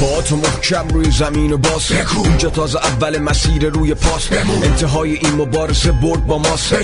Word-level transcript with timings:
با 0.00 0.22
تو 0.22 0.36
محکم 0.36 0.88
روی 0.88 1.10
زمین 1.10 1.52
و 1.52 1.58
باز. 1.58 1.92
اینجا 2.24 2.50
تازه 2.50 2.78
اول 2.78 3.18
مسیر 3.18 3.68
روی 3.68 3.94
پاس. 3.94 4.28
انتهای 4.62 5.12
این 5.12 5.34
مبارزه 5.34 5.92
برد 5.92 6.26
با 6.26 6.38
ماست. 6.38 6.74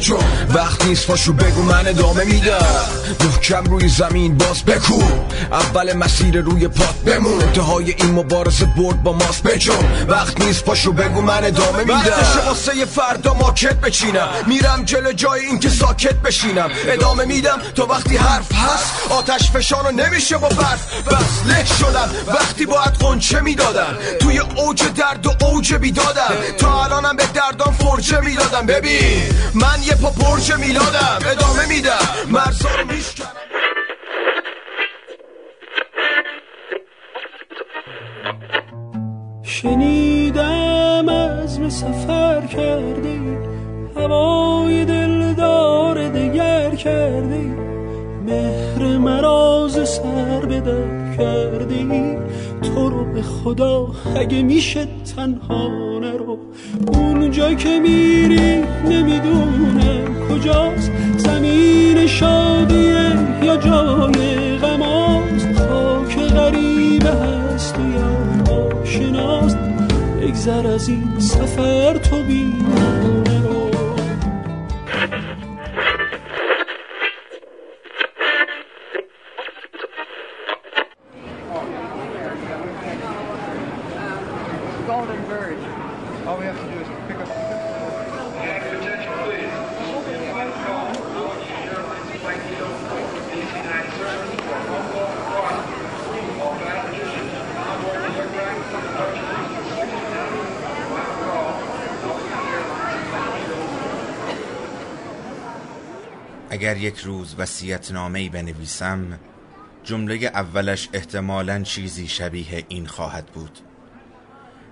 وقت 0.55 0.85
نیست 0.85 1.07
پاشو 1.07 1.33
بگو 1.33 1.63
من 1.63 1.89
ادامه 1.89 2.25
میدم. 2.25 2.67
محکم 3.25 3.65
روی 3.65 3.89
زمین 3.89 4.37
باز. 4.39 4.63
بکو 4.63 5.03
اول 5.53 5.93
مسیر 5.93 6.41
روی 6.41 6.69
پات 6.69 6.95
بمون 7.07 7.43
انتهای 7.43 7.91
این 7.91 8.11
مبارزه 8.11 8.65
برد 8.65 9.03
با 9.03 9.13
ماست. 9.13 9.43
بجون 9.43 10.07
وقت 10.09 10.41
نیست 10.41 10.65
پاشو 10.65 10.93
بگو 10.93 11.21
من 11.21 11.45
ادامه 11.45 11.79
میدم. 11.79 11.95
وقتش 11.95 12.47
واسه 12.47 12.85
فردا 12.85 13.35
ماکت 13.35 13.75
بچینم. 13.75 14.29
میرم 14.47 14.83
جلو 14.85 15.13
جای 15.13 15.41
اینکه 15.41 15.69
ساکت 15.69 16.15
بشینم. 16.15 16.71
ادامه 16.89 17.25
میدم. 17.25 17.59
تو 17.75 17.83
وقتی 17.83 18.17
حرف 18.17 18.53
هست 18.53 18.93
آتش 19.11 19.51
فشانو 19.51 19.91
نمیشه 19.91 20.39
با 20.39 20.49
برف. 20.49 21.07
بس 21.07 21.47
له 21.47 21.65
شدم. 21.65 22.11
وقتی 22.27 22.66
باید 22.67 22.95
قنچه 23.01 23.41
می‌دادم 23.41 23.99
توی 24.21 24.39
اوج 24.39 24.83
درد 24.97 25.27
و 25.27 25.31
اوج 25.45 25.75
بیدادم. 25.75 26.35
تا 26.59 26.85
الانم 26.85 27.17
به 27.17 27.25
دردان 27.35 27.73
فرجه 27.73 28.21
می‌دادم. 28.21 28.67
ببین 28.67 29.23
من 29.55 29.83
یه 29.83 29.95
پا 29.95 30.11
پرچه 30.11 30.57
میلادم. 30.57 31.19
ادامه 31.31 31.67
میدم. 31.69 32.07
مرزا 32.31 32.69
رو 32.69 32.87
میشکنم 32.93 33.27
شنیدم 39.43 41.09
از 41.09 41.59
سفر 41.75 42.47
کرده 42.47 43.21
هوای 43.97 44.85
دلدار 44.85 46.09
دگر 46.09 46.75
کرده 46.75 47.41
مهر 48.27 48.99
مراز 48.99 49.89
سر 49.89 50.41
به 50.41 50.61
در 51.17 51.25
کرده 51.25 52.19
تو 52.63 52.89
رو 52.89 53.05
به 53.05 53.23
خدا 53.23 53.89
اگه 54.17 54.43
میشه 54.43 54.89
تنها 55.17 55.69
نرو 55.99 56.39
اونجا 56.89 57.55
که 57.55 57.79
میری 57.79 58.65
نمی‌دونم 58.85 60.29
کجاست. 60.29 60.91
زمین 61.17 62.07
شادیه 62.07 63.13
یا 63.43 63.57
جای 63.57 64.57
غماست 64.59 65.49
خاک 65.69 66.19
غریبه 66.19 67.11
هست 67.11 67.77
و 67.79 67.83
یا 67.83 68.55
آشناست. 68.83 69.59
بگذر 70.23 70.67
از 70.67 70.89
این 70.89 71.19
سفر 71.19 71.97
تو 71.97 72.23
بیمانه 72.23 73.26
اگر 106.67 106.77
یک 106.77 106.99
روز 106.99 107.35
وسیعت 107.39 107.93
نامه‌ای 107.93 108.29
بنویسم 108.29 109.19
جمله 109.85 110.15
اولش 110.15 110.89
احتمالا 110.93 111.63
چیزی 111.63 112.09
شبیه 112.09 112.65
این 112.69 112.87
خواهد 112.87 113.27
بود. 113.27 113.59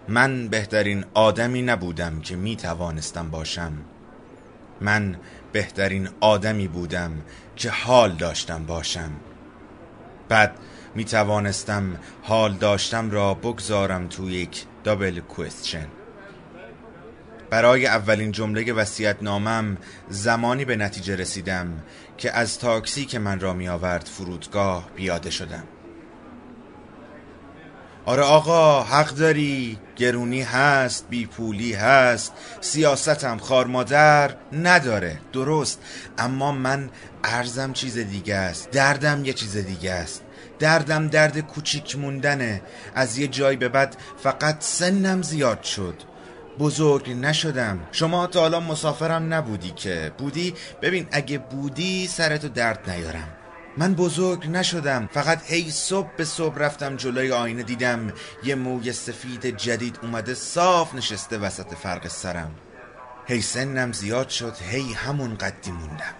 من 0.08 0.48
بهترین 0.48 1.04
آدمی 1.14 1.62
نبودم 1.62 2.20
که 2.20 2.36
می 2.36 2.56
توانستم 2.56 3.30
باشم. 3.30 3.72
من 4.80 5.16
بهترین 5.52 6.08
آدمی 6.20 6.68
بودم 6.68 7.22
که 7.56 7.70
حال 7.70 8.12
داشتم 8.12 8.66
باشم. 8.66 9.10
بعد 10.28 10.58
می 10.94 11.04
توانستم 11.04 11.96
حال 12.22 12.52
داشتم 12.52 13.10
را 13.10 13.34
بگذارم 13.34 14.08
تو 14.08 14.30
یک 14.30 14.64
دابل 14.84 15.20
کوئسچن 15.20 15.86
برای 17.54 17.86
اولین 17.86 18.32
جمله 18.32 18.72
وسیعت 18.72 19.16
نامم 19.22 19.76
زمانی 20.08 20.64
به 20.64 20.76
نتیجه 20.76 21.16
رسیدم 21.16 21.82
که 22.18 22.32
از 22.32 22.58
تاکسی 22.58 23.04
که 23.04 23.18
من 23.18 23.40
را 23.40 23.52
می 23.52 23.68
آورد 23.68 24.06
فرودگاه 24.06 24.90
بیاده 24.96 25.30
شدم. 25.30 25.64
آره 28.04 28.22
آقا 28.22 28.82
حق 28.82 29.08
داری 29.08 29.78
گرونی 29.96 30.42
هست 30.42 31.06
بیپولی 31.10 31.72
هست 31.72 32.32
سیاستم 32.60 33.38
خارمادر 33.38 34.36
نداره 34.52 35.18
درست. 35.32 35.82
اما 36.18 36.52
من 36.52 36.90
ارزم 37.24 37.72
چیز 37.72 37.98
دیگه 37.98 38.34
است 38.34 38.70
دردم 38.70 39.24
یه 39.24 39.32
چیز 39.32 39.56
دیگه 39.56 39.92
است. 39.92 40.22
دردم 40.58 41.08
درد 41.08 41.38
کوچیک 41.38 41.98
موندنه. 41.98 42.62
از 42.94 43.18
یه 43.18 43.28
جای 43.28 43.56
به 43.56 43.68
بعد 43.68 43.96
فقط 44.22 44.56
سنم 44.60 45.22
زیاد 45.22 45.62
شد. 45.62 46.13
بزرگ 46.58 47.10
نشدم. 47.10 47.80
شما 47.92 48.26
تا 48.26 48.40
حالا 48.40 48.60
مسافرم 48.60 49.34
نبودی 49.34 49.70
که. 49.70 50.12
بودی؟ 50.18 50.54
ببین 50.82 51.06
اگه 51.12 51.38
بودی 51.38 52.06
سرتو 52.06 52.48
درد 52.48 52.90
نیارم. 52.90 53.28
من 53.76 53.94
بزرگ 53.94 54.50
نشدم. 54.50 55.08
فقط 55.12 55.50
هی 55.50 55.70
صبح 55.70 56.10
به 56.16 56.24
صبح 56.24 56.58
رفتم 56.58 56.96
جلوی 56.96 57.32
آینه 57.32 57.62
دیدم 57.62 58.12
یه 58.44 58.54
موی 58.54 58.92
سفید 58.92 59.56
جدید 59.56 59.98
اومده 60.02 60.34
صاف 60.34 60.94
نشسته 60.94 61.38
وسط 61.38 61.74
فرق 61.74 62.08
سرم. 62.08 62.54
هی 63.26 63.40
سنم 63.40 63.92
زیاد 63.92 64.28
شد. 64.28 64.56
هی 64.70 64.92
همون 64.92 65.36
قدی 65.36 65.70
موندم. 65.70 66.14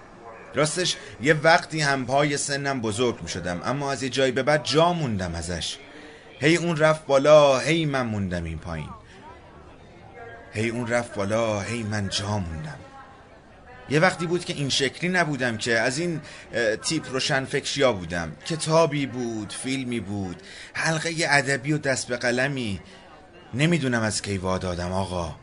راستش 0.55 0.97
یه 1.23 1.35
وقتی 1.35 1.81
هم 1.81 2.07
پای 2.07 2.37
سنم 2.37 2.81
بزرگ 2.81 3.23
می 3.23 3.29
شدم 3.29 3.61
اما 3.65 3.93
از 3.93 4.03
یه 4.03 4.09
جایی 4.09 4.33
به 4.33 4.43
بعد 4.43 4.65
جا 4.65 4.93
موندم 4.93 5.35
ازش. 5.35 5.79
هی 6.41 6.57
اون 6.57 6.77
رفت 6.77 7.07
بالا 7.07 7.59
هی 7.59 7.87
من 7.87 8.07
موندم 8.07 8.45
این 8.45 8.59
پایین. 8.59 8.89
هی 10.55 10.69
اون 10.69 10.87
رفت 10.87 11.15
بالا 11.15 11.61
هی 11.61 11.83
من 11.83 12.09
جا 12.09 12.39
موندم. 12.39 12.79
یه 13.91 14.01
وقتی 14.01 14.27
بود 14.27 14.45
که 14.45 14.53
این 14.53 14.69
شکلی 14.69 15.11
نبودم 15.11 15.57
که 15.57 15.79
از 15.79 15.99
این 15.99 16.21
تیپ 16.83 17.13
روشن 17.13 17.45
فکریا 17.45 17.93
بودم. 17.93 18.33
کتابی 18.47 19.07
بود 19.07 19.53
فیلمی 19.53 20.01
بود 20.01 20.43
حلقه 20.73 21.15
ادبی 21.29 21.73
و 21.73 21.79
دست 21.79 22.09
به 22.09 22.17
قلمی. 22.17 22.81
نمی‌دونم 23.55 24.03
از 24.03 24.23
کی 24.23 24.39
دادم 24.39 24.93
آقا. 24.93 25.37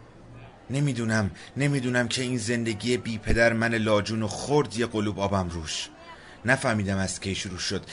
نمی‌دونم 0.69 1.31
نمی‌دونم 1.57 2.07
که 2.07 2.21
این 2.21 2.37
زندگی 2.37 2.97
بی 2.97 3.17
پدر 3.17 3.53
من 3.53 3.75
لاجون 3.75 4.23
و 4.23 4.27
خورد 4.27 4.77
یه 4.77 4.85
قلوب 4.85 5.19
آبم 5.19 5.49
روش. 5.49 5.89
نفهمیدم 6.45 6.97
از 6.97 7.19
کی 7.19 7.35
شروع 7.35 7.59
شد. 7.59 7.83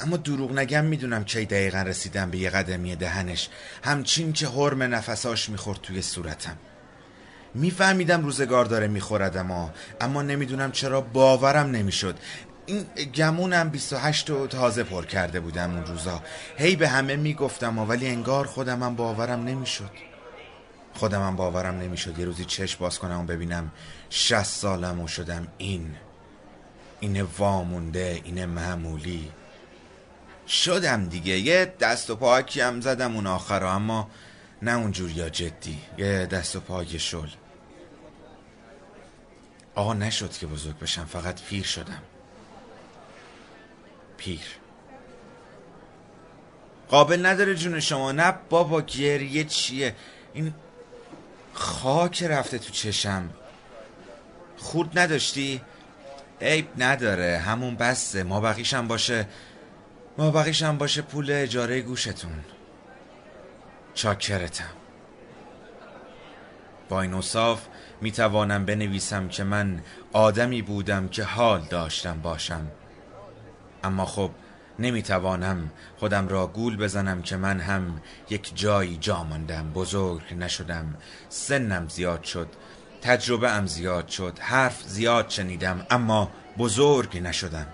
اما 0.00 0.16
دروغ 0.16 0.52
نگم 0.52 0.84
می‌دونم 0.84 1.24
کی 1.24 1.44
دقیقا 1.44 1.82
رسیدم 1.82 2.30
به 2.30 2.38
یه 2.38 2.50
قدمی 2.50 2.96
دهنش. 2.96 3.48
همچین 3.84 4.32
که 4.32 4.48
حرم 4.48 4.82
نفساش 4.82 5.48
می‌خورد 5.48 5.80
توی 5.82 6.02
صورتم. 6.02 6.56
میفهمیدم 7.54 8.22
روزگار 8.24 8.64
داره 8.64 8.88
می‌خورد 8.88 9.36
اما 9.36 9.72
اما 10.00 10.22
نمی‌دونم 10.22 10.72
چرا 10.72 11.00
باورم 11.00 11.70
نمی‌شد. 11.70 12.18
این 12.66 12.86
گمونم 13.14 13.68
28 13.68 14.30
رو 14.30 14.46
تازه 14.46 14.82
پر 14.82 15.04
کرده 15.04 15.40
بودم 15.40 15.74
اون 15.74 15.86
روزا. 15.86 16.22
هی 16.56 16.76
به 16.76 16.88
همه 16.88 17.16
می‌گفتم 17.16 17.78
ولی 17.78 18.08
انگار 18.08 18.46
خودم 18.46 18.82
هم 18.82 18.96
باورم 18.96 19.44
نمی‌شد. 19.44 19.90
خودمم 20.94 21.36
باورم 21.36 21.78
نمی‌شد. 21.78 22.18
یه 22.18 22.24
روزی 22.24 22.44
چشم 22.44 22.78
باز 22.80 22.98
کنم 22.98 23.20
و 23.20 23.24
ببینم 23.24 23.72
شست 24.10 24.60
سالم 24.60 25.00
و 25.00 25.08
شدم 25.08 25.48
این. 25.58 25.96
این 27.00 27.22
وامونده 27.22 28.20
این 28.24 28.44
معمولی. 28.44 29.32
شدم 30.48 31.08
دیگه. 31.08 31.38
یه 31.38 31.74
دست 31.80 32.10
و 32.10 32.16
پاکی 32.16 32.60
هم 32.60 32.80
زدم 32.80 33.14
اون 33.14 33.26
آخر 33.26 33.64
اما 33.64 34.10
نه 34.62 34.72
اونجور 34.72 35.10
یا 35.10 35.28
جدی. 35.28 35.78
یه 35.98 36.26
دست 36.26 36.56
و 36.56 36.60
پاکی 36.60 36.98
شل. 36.98 37.28
آقا 39.74 39.94
نشد 39.94 40.32
که 40.32 40.46
بزرگ 40.46 40.78
بشم 40.78 41.04
فقط 41.04 41.42
پیر 41.42 41.64
شدم. 41.64 42.02
پیر. 44.16 44.40
قابل 46.88 47.26
نداره 47.26 47.54
جون 47.54 47.80
شما. 47.80 48.12
نه 48.12 48.34
بابا 48.48 48.82
گریه 48.82 49.44
چیه؟ 49.44 49.94
این 50.32 50.54
خاک 51.52 52.22
رفته 52.22 52.58
تو 52.58 52.70
چشم. 52.70 53.30
خورد 54.58 54.98
نداشتی؟ 54.98 55.60
عیب 56.40 56.68
نداره. 56.78 57.38
همون 57.38 57.76
بسته 57.76 58.22
ما 58.22 58.40
بقیشم 58.40 58.88
باشه 58.88 59.26
ما 60.18 60.30
بقیشم 60.30 60.78
باشه 60.78 61.02
پول 61.02 61.30
اجاره 61.30 61.80
گوشتون. 61.82 62.44
چاکرتم. 63.94 64.70
با 66.88 67.02
این 67.02 67.14
اصاف 67.14 67.66
می 68.00 68.12
توانم 68.12 68.64
بنویسم 68.64 69.28
که 69.28 69.44
من 69.44 69.82
آدمی 70.12 70.62
بودم 70.62 71.08
که 71.08 71.24
حال 71.24 71.66
داشتم 71.70 72.20
باشم. 72.20 72.66
اما 73.84 74.04
خب 74.04 74.30
نمی 74.78 75.02
توانم 75.02 75.70
خودم 75.96 76.28
را 76.28 76.46
گول 76.46 76.76
بزنم 76.76 77.22
که 77.22 77.36
من 77.36 77.60
هم 77.60 78.02
یک 78.30 78.52
جایی 78.54 78.96
جا 78.96 79.24
ماندم. 79.24 79.72
بزرگ 79.72 80.34
نشدم. 80.38 80.94
سنم 81.28 81.88
زیاد 81.88 82.24
شد. 82.24 82.48
تجربه 83.06 83.50
ام 83.50 83.66
زیاد 83.66 84.08
شد 84.08 84.38
حرف 84.38 84.82
زیاد 84.82 85.30
شنیدم 85.30 85.86
اما 85.90 86.30
بزرگ 86.58 87.18
نشدم. 87.18 87.66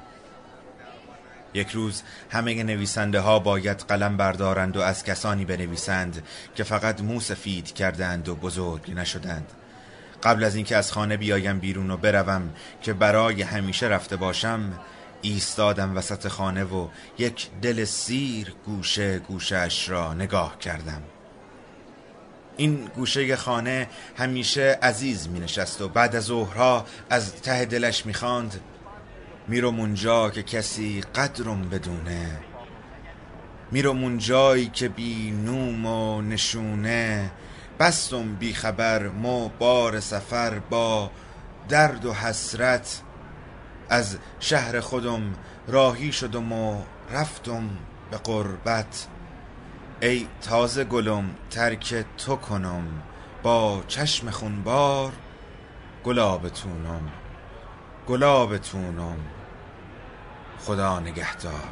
یک 1.55 1.71
روز 1.71 2.03
همه 2.31 2.63
نویسنده 2.63 3.21
ها 3.21 3.39
باید 3.39 3.79
قلم 3.81 4.17
بردارند 4.17 4.77
و 4.77 4.81
از 4.81 5.05
کسانی 5.05 5.45
بنویسند 5.45 6.23
که 6.55 6.65
فقط 6.65 7.01
مو 7.01 7.21
سفید 7.21 7.75
کردند 7.75 8.29
و 8.29 8.35
بزرگ 8.35 8.91
نشدند. 8.91 9.53
قبل 10.23 10.45
از 10.45 10.55
اینکه 10.55 10.77
از 10.77 10.93
خانه 10.93 11.17
بیایم 11.17 11.59
بیرون 11.59 11.91
و 11.91 11.97
بروم 11.97 12.51
که 12.83 12.93
برای 12.93 13.43
همیشه 13.43 13.87
رفته 13.87 14.17
باشم 14.17 14.81
ایستادم 15.23 15.97
وسط 15.97 16.29
خانه 16.29 16.65
و 16.65 16.89
یک 17.19 17.49
دل 17.63 17.85
سیر 17.85 18.55
گوشه 18.65 19.19
گوشش 19.19 19.89
را 19.89 20.15
نگاه 20.15 20.59
کردم. 20.59 21.03
این 22.57 22.89
گوشه 22.97 23.37
خانه 23.37 23.89
همیشه 24.17 24.79
عزیز 24.83 25.29
می 25.29 25.41
نشست 25.41 25.81
و 25.81 25.89
بعد 25.89 26.17
از 26.17 26.25
ظهرها 26.25 26.87
از 27.11 27.35
ته 27.35 27.65
دلش 27.65 28.07
می 28.07 28.15
خاند 28.15 28.61
میرم 29.49 29.81
اونجا 29.81 30.31
که 30.31 30.43
کسی 30.43 31.01
قدرم 31.01 31.69
بدونه. 31.69 32.41
میرم 33.71 34.05
اونجایی 34.05 34.67
که 34.67 34.89
بی 34.89 35.31
نوم 35.31 35.87
و 35.87 36.23
نشونه. 36.23 37.31
بستم 37.81 38.35
بی 38.35 38.55
خبر 38.55 39.09
مو 39.09 39.49
بار 39.49 40.01
سفر 40.01 40.59
با 40.59 41.11
درد 41.69 42.05
و 42.05 42.13
حسرت. 42.13 43.01
از 43.89 44.17
شهر 44.41 44.81
خودم 44.81 45.35
راهی 45.69 46.13
شدم 46.13 46.53
و 46.53 46.83
رفتم 47.13 47.71
به 48.11 48.17
قربت. 48.17 49.07
ای 50.03 50.27
تازه 50.41 50.85
گلم 50.85 51.35
ترک 51.51 52.05
تو 52.19 52.37
کنم 52.37 53.03
با 53.43 53.83
چشم 53.89 54.31
خونبار 54.31 55.13
گلابتونم 56.05 57.11
گلابتونم 58.07 59.17
خدا 60.59 61.01
نگهدار. 61.01 61.69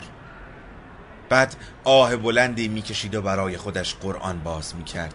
بعد 1.28 1.56
آه 1.84 2.16
بلندی 2.16 2.68
می‌کشید 2.68 3.14
و 3.14 3.22
برای 3.22 3.56
خودش 3.56 3.94
قرآن 3.94 4.40
باز 4.40 4.76
می‌کرد. 4.76 5.14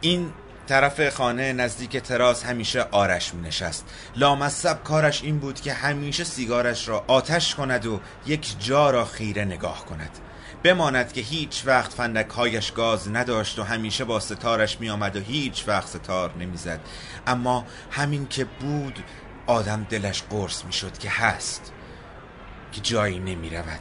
این 0.00 0.32
طرف 0.66 1.08
خانه 1.08 1.52
نزدیک 1.52 1.96
تراس 1.96 2.44
همیشه 2.44 2.86
آرش 2.90 3.34
می 3.34 3.42
نشست 3.48 3.84
لامصب 4.16 4.82
کارش 4.82 5.22
این 5.22 5.38
بود 5.38 5.60
که 5.60 5.72
همیشه 5.72 6.24
سیگارش 6.24 6.88
را 6.88 7.04
آتش 7.06 7.54
کند 7.54 7.86
و 7.86 8.00
یک 8.26 8.56
جا 8.58 8.90
را 8.90 9.04
خیره 9.04 9.44
نگاه 9.44 9.86
کند. 9.86 10.18
بماند 10.64 11.12
که 11.12 11.20
هیچ 11.20 11.62
وقت 11.66 11.92
فندک 11.92 12.30
هایش 12.30 12.72
گاز 12.72 13.10
نداشت 13.10 13.58
و 13.58 13.62
همیشه 13.62 14.04
با 14.04 14.20
ستارش 14.20 14.80
می 14.80 14.90
آمد 14.90 15.16
و 15.16 15.20
هیچ 15.20 15.64
وقت 15.68 15.88
ستار 15.88 16.34
نمی‌زد. 16.38 16.80
اما 17.26 17.66
همین 17.90 18.28
که 18.28 18.44
بود 18.44 18.98
آدم 19.46 19.86
دلش 19.90 20.22
قرص 20.22 20.64
می 20.64 20.72
شد 20.72 20.98
که 20.98 21.10
هست 21.10 21.72
که 22.72 22.80
جایی 22.80 23.18
نمی 23.18 23.50
رود 23.50 23.80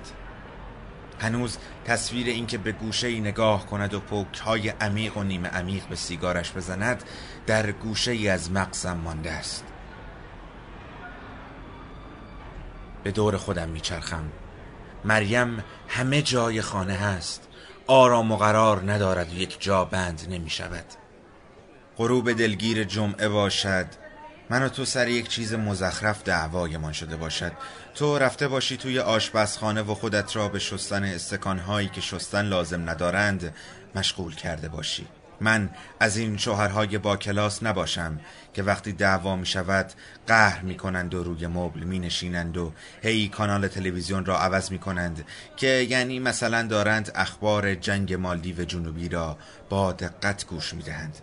هنوز 1.19 1.57
تصویر 1.85 2.27
اینکه 2.27 2.57
به 2.57 2.71
گوشه 2.71 3.07
ای 3.07 3.19
نگاه 3.19 3.65
کند 3.65 3.93
و 3.93 3.99
پوک 3.99 4.37
های 4.37 4.69
عمیق 4.69 5.17
و 5.17 5.23
نیمه 5.23 5.49
عمیق 5.49 5.85
به 5.87 5.95
سیگارش 5.95 6.51
بزند 6.51 7.03
در 7.47 7.71
گوشه 7.71 8.11
ای 8.11 8.29
از 8.29 8.51
مغزم 8.51 8.97
مانده 8.97 9.31
است. 9.31 9.65
به 13.03 13.11
دور 13.11 13.37
خودم 13.37 13.69
میچرخم. 13.69 14.31
مریم 15.05 15.63
همه 15.87 16.21
جای 16.21 16.61
خانه 16.61 16.93
هست. 16.93 17.47
آرام 17.87 18.31
و 18.31 18.37
قرار 18.37 18.91
ندارد 18.91 19.33
و 19.33 19.35
یک 19.35 19.61
جا 19.61 19.85
بند 19.85 20.27
نمی 20.29 20.49
شود. 20.49 20.85
غروب 21.97 22.33
دلگیر 22.33 22.83
جمعه 22.83 23.29
باشد. 23.29 23.85
من 24.49 24.63
و 24.63 24.69
تو 24.69 24.85
سر 24.85 25.07
یک 25.07 25.27
چیز 25.27 25.53
مزخرف 25.53 26.23
دعوایمان 26.23 26.93
شده 26.93 27.15
باشد. 27.15 27.51
تو 27.95 28.17
رفته 28.17 28.47
باشی 28.47 28.77
توی 28.77 28.99
آشپزخانه 28.99 29.81
و 29.81 29.95
خودت 29.95 30.35
را 30.35 30.47
به 30.47 30.59
شستن 30.59 31.03
استکانهایی 31.03 31.87
که 31.87 32.01
شستن 32.01 32.45
لازم 32.45 32.89
ندارند 32.89 33.55
مشغول 33.95 34.35
کرده 34.35 34.69
باشی. 34.69 35.07
من 35.43 35.69
از 35.99 36.17
این 36.17 36.37
شوهرهای 36.37 36.97
با 36.97 37.17
کلاس 37.17 37.63
نباشم 37.63 38.19
که 38.53 38.63
وقتی 38.63 38.91
دعوا 38.91 39.35
می 39.35 39.45
شود 39.45 39.91
قهر 40.27 40.61
می 40.61 40.75
کنند 40.75 41.13
و 41.13 41.23
روی 41.23 41.47
مبل 41.47 41.79
می 41.79 41.99
نشینند 41.99 42.57
و 42.57 42.73
هی 43.01 43.27
کانال 43.27 43.67
تلویزیون 43.67 44.25
را 44.25 44.39
عوض 44.39 44.71
می 44.71 44.79
کنند 44.79 45.25
که 45.57 45.67
یعنی 45.67 46.19
مثلا 46.19 46.63
دارند 46.63 47.11
اخبار 47.15 47.75
جنگ 47.75 48.13
مالدیو 48.13 48.65
جنوبی 48.65 49.09
را 49.09 49.37
با 49.69 49.91
دقت 49.91 50.45
گوش 50.45 50.73
می 50.73 50.83
دهند 50.83 51.17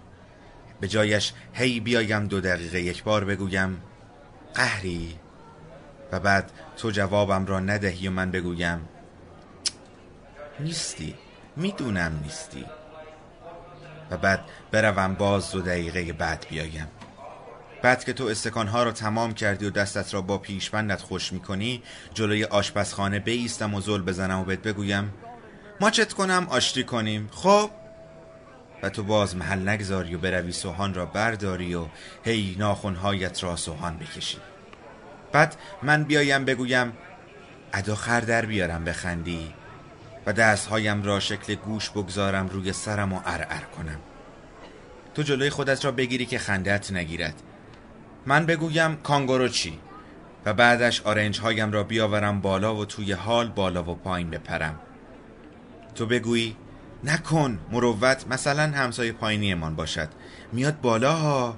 به 0.81 0.89
جایش 0.89 1.33
هی 1.53 1.81
بیایم 1.81 2.27
دو 2.27 2.41
دقیقه 2.41 2.81
یک 2.81 3.05
بار 3.05 3.25
بگویم 3.25 3.83
قهری؟ 4.55 5.17
و 6.13 6.21
بعد 6.21 6.53
تو 6.77 6.91
جوابم 6.91 7.47
را 7.47 7.61
ندهی 7.61 8.09
و 8.09 8.11
من 8.11 8.31
بگویم 8.31 8.89
نیستی 10.61 11.15
می‌دونم 11.57 12.21
نیستی. 12.23 12.65
و 14.11 14.17
بعد 14.17 14.41
بروم 14.71 15.15
باز 15.15 15.53
دو 15.53 15.61
دقیقه 15.61 16.13
بعد 16.13 16.47
بیایم. 16.51 16.89
بعد 17.83 18.05
که 18.05 18.13
تو 18.13 18.25
استکانها 18.25 18.83
را 18.83 18.93
تمام 18.93 19.35
کردی 19.35 19.67
و 19.67 19.71
دستت 19.71 20.15
را 20.15 20.23
با 20.23 20.39
پیشبندت 20.39 21.03
خوش 21.03 21.33
می‌کنی 21.33 21.83
جلوی 22.15 22.45
آشپزخانه 22.45 23.19
بیستم 23.19 23.75
و 23.75 23.81
زل 23.81 24.03
بزنم 24.03 24.41
و 24.41 24.45
بهت 24.45 24.63
بگویم 24.63 25.15
ما 25.81 25.91
چت 25.91 26.13
کنم 26.13 26.47
آشتی 26.51 26.85
کنیم 26.85 27.29
خب؟ 27.33 27.71
و 28.83 28.89
تو 28.89 29.03
باز 29.03 29.37
محل 29.37 29.69
نگذاری 29.69 30.15
و 30.15 30.19
بروی 30.19 30.53
سوهان 30.53 30.95
را 30.95 31.07
برداری 31.07 31.75
و 31.75 31.87
هی 32.25 32.57
ناخونهایت 32.59 33.45
را 33.45 33.57
سوهان 33.57 33.97
بکشی. 33.97 34.39
بعد 35.33 35.57
من 35.83 36.05
بیایم 36.05 36.45
بگویم 36.45 36.93
ادا 37.73 37.95
خر 37.95 38.21
در 38.21 38.47
بیارم 38.47 38.85
بخندی. 38.85 39.55
دستهایم 40.33 41.03
را 41.03 41.21
شکل 41.21 41.55
گوش 41.55 41.91
بگذارم 41.91 42.49
روی 42.49 42.73
سرم 42.73 43.13
و 43.13 43.21
ارعر 43.25 43.63
کنم. 43.77 43.99
تو 45.15 45.23
جلوی 45.23 45.51
خودت 45.51 45.85
را 45.85 45.93
بگیری 45.93 46.27
که 46.27 46.39
خندت 46.39 46.93
نگیرد. 46.93 47.43
من 48.27 48.47
بگویم 48.47 48.97
کانگورو 48.97 49.49
چی؟ 49.49 49.79
و 50.45 50.55
بعدش 50.55 51.01
آرنج 51.01 51.41
هایم 51.41 51.73
را 51.73 51.83
بیاورم 51.83 52.41
بالا 52.41 52.77
و 52.77 52.85
توی 52.85 53.13
حال 53.13 53.49
بالا 53.49 53.83
و 53.83 53.95
پایین 53.95 54.31
بپرم. 54.31 54.79
تو 55.95 56.07
بگویی 56.07 56.57
نکن 57.05 57.59
مروت 57.73 58.25
مثلا 58.31 58.63
همسایه 58.63 59.13
پایینیمان 59.13 59.77
باشد. 59.77 60.09
میاد 60.53 60.81
بالا 60.81 61.13
ها. 61.13 61.57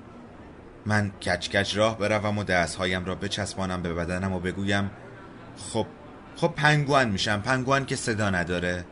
من 0.86 1.10
کچ 1.10 1.48
کچ 1.48 1.76
راه 1.76 1.98
بروم 1.98 2.38
و 2.38 2.44
دستهایم 2.44 3.04
را 3.04 3.14
بچسبانم 3.14 3.82
به 3.82 3.94
بدنم 3.94 4.32
و 4.32 4.40
بگویم 4.40 4.90
خب 5.56 5.86
خب 6.36 6.52
پنگوان 6.56 7.08
میشم. 7.08 7.40
پنگوان 7.40 7.86
که 7.86 7.96
صدا 7.96 8.30
نداره. 8.30 8.84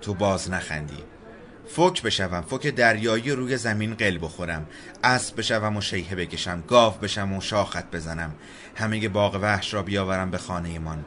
تو 0.00 0.14
باز 0.14 0.50
نخندی. 0.50 1.02
فوک 1.68 2.02
بشوم. 2.02 2.40
فوک 2.40 2.66
دریایی 2.66 3.30
روی 3.30 3.56
زمین 3.56 3.94
قل 3.94 4.18
بخورم. 4.22 4.66
اسب 5.04 5.38
بشوم 5.38 5.76
و 5.76 5.80
شیهه 5.80 6.14
بکشم. 6.14 6.62
گاو 6.68 6.94
بشم 6.94 7.32
و 7.32 7.40
شاخت 7.40 7.90
بزنم. 7.90 8.34
همه 8.76 9.08
باغ 9.08 9.38
وحش 9.42 9.74
را 9.74 9.82
بیاورم 9.82 10.30
به 10.30 10.38
خانه 10.38 10.78
من 10.78 11.04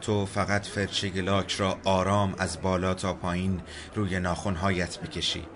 تو 0.00 0.26
فقط 0.26 0.66
فرچه 0.66 1.08
گلاک 1.08 1.52
را 1.52 1.78
آرام 1.84 2.34
از 2.38 2.62
بالا 2.62 2.94
تا 2.94 3.14
پایین 3.14 3.60
روی 3.94 4.20
ناخونهایت 4.20 4.98
بکشی. 4.98 5.46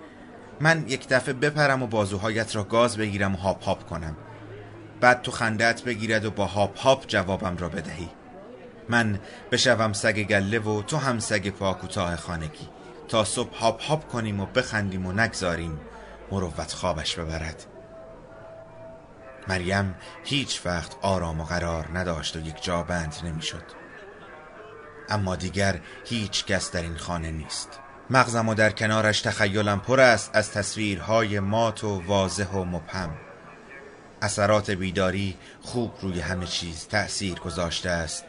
من 0.59 0.85
یک 0.87 1.07
دفعه 1.09 1.33
بپرم 1.33 1.83
و 1.83 1.87
بازوهایت 1.87 2.55
را 2.55 2.63
گاز 2.63 2.97
بگیرم 2.97 3.35
و 3.35 3.37
هاپ 3.37 3.63
هاپ 3.63 3.89
کنم. 3.89 4.15
بعد 5.01 5.21
تو 5.21 5.31
خندت 5.31 5.83
بگیرد 5.83 6.25
و 6.25 6.31
با 6.31 6.45
هاپ 6.45 6.79
هاپ 6.79 7.07
جوابم 7.07 7.57
را 7.57 7.69
بدهی. 7.69 8.09
من 8.89 9.19
بشوم 9.51 9.93
سگ 9.93 10.23
گله 10.23 10.59
و 10.59 10.81
تو 10.81 10.97
هم 10.97 11.19
سگ 11.19 11.49
پا 11.49 11.73
کوتاه 11.73 12.15
خانگی. 12.15 12.69
تا 13.07 13.23
صبح 13.23 13.57
هاپ 13.57 13.83
هاپ 13.83 14.07
کنیم 14.07 14.39
و 14.39 14.45
بخندیم 14.45 15.05
و 15.05 15.11
نگذاریم. 15.11 15.79
مروت 16.31 16.73
خوابش 16.73 17.15
ببرد. 17.15 17.65
مریم 19.47 19.95
هیچ 20.23 20.61
وقت 20.65 20.95
آرام 21.01 21.41
و 21.41 21.43
قرار 21.43 21.89
نداشت 21.93 22.35
و 22.35 22.39
یک 22.39 22.63
جا 22.63 22.83
بند 22.83 23.15
نمی‌شد. 23.23 23.63
اما 25.09 25.35
دیگر 25.35 25.79
هیچ 26.05 26.45
کس 26.45 26.71
در 26.71 26.81
این 26.81 26.97
خانه 26.97 27.31
نیست. 27.31 27.79
مغزم 28.09 28.49
و 28.49 28.53
در 28.53 28.69
کنارش 28.69 29.21
تخیلم 29.21 29.79
پر 29.79 29.99
است 29.99 30.31
از 30.33 30.51
تصویرهای 30.51 31.39
مات 31.39 31.83
و 31.83 32.01
واضح 32.07 32.47
و 32.47 32.63
مبهم. 32.63 33.17
اثرات 34.21 34.71
بیداری 34.71 35.37
خوب 35.61 35.93
روی 36.01 36.19
همه 36.19 36.45
چیز 36.45 36.87
تأثیر 36.87 37.39
گذاشته 37.39 37.89
است. 37.89 38.25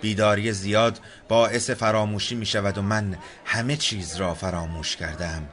بیداری 0.00 0.52
زیاد 0.52 1.00
باعث 1.28 1.70
فراموشی 1.70 2.34
می 2.34 2.46
شود 2.46 2.78
و 2.78 2.82
من 2.82 3.18
همه 3.44 3.76
چیز 3.76 4.16
را 4.16 4.34
فراموش 4.34 4.96
کردم 4.96 5.48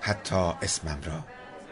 حتی 0.00 0.52
اسمم 0.62 0.98
را. 1.04 1.24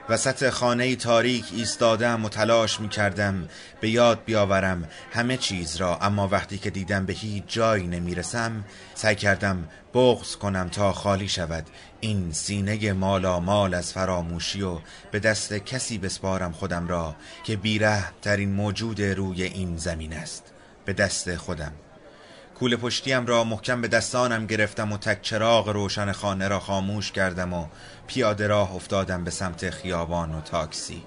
وسط 0.09 0.51
خانه 0.51 0.97
تاریک 0.97 1.45
ایستادم 1.53 2.25
و 2.25 2.29
تلاش 2.29 2.81
می 2.81 2.89
کردم 2.89 3.49
به 3.81 3.91
یاد 3.91 4.25
بیاورم 4.25 4.89
همه 5.13 5.37
چیز 5.37 5.77
را 5.77 5.99
اما 5.99 6.29
وقتی 6.29 6.59
که 6.59 6.71
دیدم 6.71 7.07
به 7.07 7.13
هیچ 7.13 7.45
جایی 7.47 7.87
نمی 7.87 8.15
رسم 8.15 8.65
سعی 8.95 9.15
کردم 9.15 9.69
بغض 9.95 10.37
کنم 10.37 10.69
تا 10.69 10.93
خالی 10.93 11.29
شود. 11.29 11.67
این 12.01 12.33
سینه 12.33 12.93
مالا 12.93 13.41
مال 13.41 13.75
از 13.75 13.93
فراموشی 13.93 14.63
و 14.63 14.79
به 15.11 15.19
دست 15.19 15.53
کسی 15.53 15.99
بسپارم 15.99 16.53
خودم 16.53 16.89
را 16.89 17.17
که 17.45 17.57
بیره 17.57 18.05
ترین 18.23 18.53
موجود 18.53 19.03
روی 19.03 19.43
این 19.43 19.77
زمین 19.77 20.13
است. 20.13 20.53
به 20.85 20.93
دست 20.93 21.37
خودم. 21.37 21.73
کوله 22.55 22.77
پشتیم 22.77 23.27
را 23.27 23.45
محکم 23.45 23.81
به 23.81 23.89
دستانم 23.89 24.47
گرفتم 24.47 24.93
و 24.93 24.99
تک 24.99 25.23
چراغ 25.23 25.69
روشن 25.69 26.13
خانه 26.13 26.49
را 26.49 26.61
خاموش 26.61 27.13
کردم 27.13 27.53
و 27.53 27.67
پیاده 28.07 28.47
راه 28.47 28.75
افتادم 28.75 29.25
به 29.25 29.31
سمت 29.31 29.71
خیابان 29.71 30.35
و 30.35 30.41
تاکسی. 30.41 31.03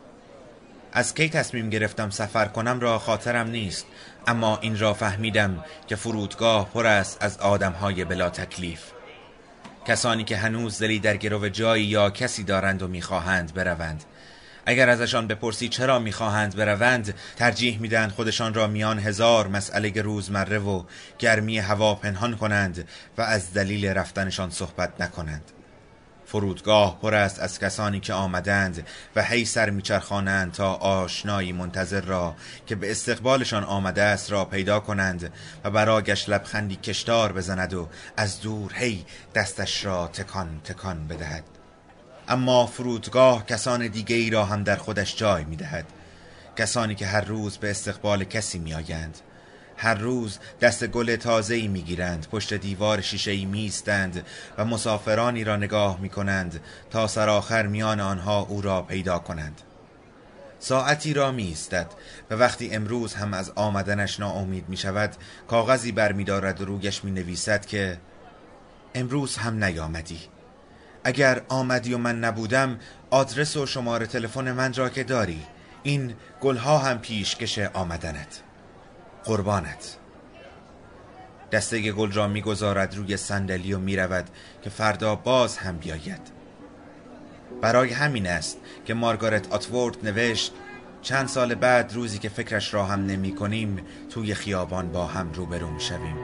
از 0.94 1.14
کی 1.14 1.30
تصمیم 1.30 1.70
گرفتم 1.70 2.10
سفر 2.10 2.46
کنم 2.46 2.80
را 2.80 3.00
خاطرم 3.00 3.48
نیست 3.48 3.86
اما 4.28 4.58
این 4.62 4.80
را 4.80 4.94
فهمیدم 4.94 5.64
که 5.88 5.96
فرودگاه 5.96 6.70
پر 6.70 6.88
است 6.88 7.18
از 7.24 7.38
آدمهای 7.38 8.06
بلا 8.06 8.30
تکلیف. 8.30 8.84
کسانی 9.88 10.24
که 10.24 10.38
هنوز 10.38 10.80
دلی 10.80 11.00
در 11.00 11.18
گرو 11.18 11.50
جایی 11.50 11.86
یا 11.86 12.10
کسی 12.10 12.44
دارند 12.44 12.84
و 12.84 12.88
می‌خواهند 12.88 13.54
بروند. 13.54 14.04
اگر 14.65 14.89
ازشان 14.89 15.27
بپرسی 15.27 15.69
چرا 15.69 16.00
می‌خواهند 16.00 16.55
بروند 16.55 17.13
ترجیح 17.36 17.79
میدن 17.79 18.10
خودشان 18.10 18.53
را 18.53 18.67
میان 18.67 19.00
هزار 19.00 19.48
مسئله 19.48 20.01
روزمره 20.01 20.60
و 20.60 20.84
گرمی 21.19 21.60
هوا 21.60 21.95
پنهان 21.95 22.36
کنند 22.36 22.88
و 23.17 23.22
از 23.22 23.53
دلیل 23.53 23.86
رفتنشان 23.86 24.50
صحبت 24.50 25.01
نکنند. 25.01 25.51
فرودگاه 26.25 27.00
پر 27.01 27.15
است 27.15 27.39
از 27.39 27.60
کسانی 27.60 28.00
که 28.00 28.13
آمدند 28.13 28.88
و 29.15 29.24
هی 29.24 29.45
سر 29.45 29.69
میچرخانند 29.69 30.51
تا 30.51 30.74
آشنایی 30.74 31.53
منتظر 31.53 32.01
را 32.01 32.36
که 32.67 32.75
به 32.75 32.91
استقبالشان 32.91 33.63
آمده 33.63 34.01
است 34.01 34.31
را 34.31 34.45
پیدا 34.45 34.79
کنند 34.79 35.34
و 35.63 35.69
براگش 35.69 36.29
لبخندی 36.29 36.75
کشدار 36.75 37.34
بزند 37.34 37.74
و 37.74 37.89
از 38.17 38.41
دور 38.41 38.74
هی 38.75 39.05
دستش 39.36 39.86
را 39.86 40.07
تکان 40.07 40.62
تکان 40.63 41.07
بدهد. 41.07 41.55
اما 42.27 42.65
فرودگاه 42.65 43.46
کسان 43.46 43.88
دیگه 43.88 44.15
ای 44.15 44.29
را 44.29 44.46
هم 44.46 44.63
در 44.63 44.75
خودش 44.75 45.15
جای 45.15 45.44
می 45.44 45.55
دهد 45.55 45.86
کسانی 46.55 46.96
که 46.96 47.05
هر 47.05 47.22
روز 47.22 47.58
به 47.58 47.72
استقبال 47.72 48.24
کسی 48.24 48.60
می 48.60 48.74
آیند 48.74 49.17
هر 49.77 49.96
روز 49.96 50.39
دست 50.62 50.88
گل 50.88 51.15
تازه‌ای 51.15 51.67
می‌گیرند 51.67 52.27
پشت 52.32 52.53
دیوار 52.53 53.01
شیشه‌ای 53.01 53.46
میستند 53.46 54.25
و 54.58 54.65
مسافرانی 54.65 55.44
را 55.44 55.55
نگاه 55.55 56.00
می 56.00 56.10
کنند 56.10 56.60
تا 56.89 57.08
سرآخر 57.08 57.67
میان 57.67 58.00
آنها 58.00 58.39
او 58.39 58.62
را 58.62 58.82
پیدا 58.82 59.20
کنند. 59.20 59.62
ساعتی 60.60 61.13
را 61.13 61.32
می 61.32 61.55
و 62.29 62.36
وقتی 62.36 62.70
امروز 62.72 63.13
هم 63.13 63.34
از 63.34 63.51
آمدنش 63.55 64.20
ناامید 64.20 64.70
می 64.70 64.77
شود 64.77 65.15
کاغذی 65.48 65.91
بر 65.91 66.12
می 66.12 66.24
دارد 66.24 66.62
و 66.62 66.65
رویش 66.65 67.03
می 67.03 67.12
نویسد 67.12 67.65
که 67.65 67.98
امروز 68.96 69.38
هم 69.38 69.63
نیامدی. 69.63 70.20
اگر 71.08 71.42
آمدی 71.50 71.94
و 71.94 71.98
من 71.98 72.20
نبودم 72.20 72.80
آدرس 73.10 73.58
و 73.58 73.66
شماره 73.66 74.06
تلفن 74.06 74.52
من 74.52 74.74
را 74.74 74.90
که 74.90 75.04
داری. 75.04 75.44
این 75.84 76.14
گلها 76.42 76.78
هم 76.78 77.00
پیشکش 77.00 77.60
آمدنت. 77.60 78.42
قربانت. 79.26 79.98
دسته 81.52 81.92
گل 81.92 82.12
را 82.12 82.28
می‌گذارد 82.28 82.96
روی 82.96 83.18
صندلی 83.18 83.74
و 83.74 83.80
می‌رود 83.80 84.30
که 84.64 84.70
فردا 84.70 85.16
باز 85.16 85.58
هم 85.58 85.78
بیاید. 85.78 86.22
برای 87.62 87.94
همین 87.94 88.28
است 88.28 88.58
که 88.86 88.94
مارگارت 88.94 89.54
آتورد 89.54 89.98
نوشت 90.04 90.54
چند 91.02 91.28
سال 91.28 91.56
بعد 91.56 91.94
روزی 91.94 92.20
که 92.20 92.30
فکرش 92.30 92.74
را 92.74 92.86
هم 92.86 93.06
نمی 93.06 93.36
کنیم 93.36 93.80
توی 94.10 94.34
خیابان 94.34 94.92
با 94.92 95.06
هم 95.06 95.34
روبرو 95.34 95.80
شویم 95.80 96.18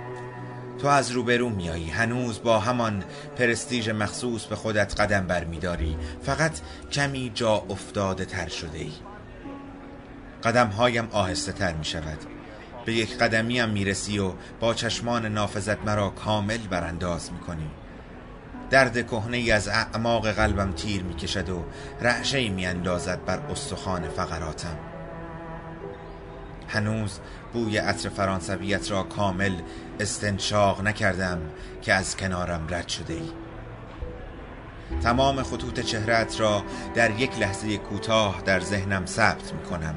تو 0.82 0.88
از 0.88 1.12
روبرو 1.12 1.50
میایی. 1.50 1.90
هنوز 1.90 2.44
با 2.44 2.60
همان 2.60 3.04
پرستیژ 3.38 3.90
مخصوص 3.90 4.46
به 4.46 4.56
خودت 4.56 5.02
قدم 5.02 5.28
برمیداری. 5.28 5.98
فقط 6.24 6.52
کمی 6.92 7.32
جا 7.36 7.54
افتاده 7.70 8.26
تر 8.26 8.48
شده 8.48 8.78
ای 8.78 8.92
قدم 10.44 10.68
هایم 10.68 11.08
آهسته 11.12 11.52
تر 11.52 11.74
می 11.74 11.86
شود 11.86 12.18
به 12.86 12.94
یک 12.94 13.18
قدمی 13.18 13.60
هم 13.60 13.70
می‌رسی 13.70 14.20
و 14.20 14.32
با 14.60 14.74
چشمان 14.74 15.26
نافذت 15.26 15.86
مرا 15.86 16.10
کامل 16.10 16.58
برانداز 16.58 17.32
می‌کنی. 17.34 17.72
درد 18.70 19.08
کهنه 19.08 19.38
ای 19.38 19.52
از 19.52 19.68
اعماق 19.68 20.32
قلبم 20.32 20.72
تیر 20.72 21.04
می‌کشد 21.04 21.50
و 21.50 21.64
رعشه 22.02 22.38
ای 22.38 22.50
میاندازد 22.50 23.26
بر 23.26 23.40
استخوان 23.40 24.10
فقراتم. 24.10 24.78
هنوز 26.68 27.20
بوی 27.54 27.78
عطر 27.78 28.10
فرانسویت 28.10 28.92
را 28.92 29.04
کامل 29.04 29.54
استنشاق 30.00 30.82
نکردم 30.82 31.42
که 31.82 31.94
از 31.94 32.18
کنارم 32.18 32.68
رد 32.70 32.88
شده 32.88 33.14
ای. 33.14 33.32
تمام 35.04 35.44
خطوط 35.44 35.80
چهرت 35.80 36.40
را 36.40 36.64
در 36.96 37.20
یک 37.20 37.40
لحظه 37.40 37.78
کوتاه 37.78 38.42
در 38.46 38.60
ذهنم 38.60 39.06
ثبت 39.06 39.54
می 39.54 39.64
کنم 39.64 39.96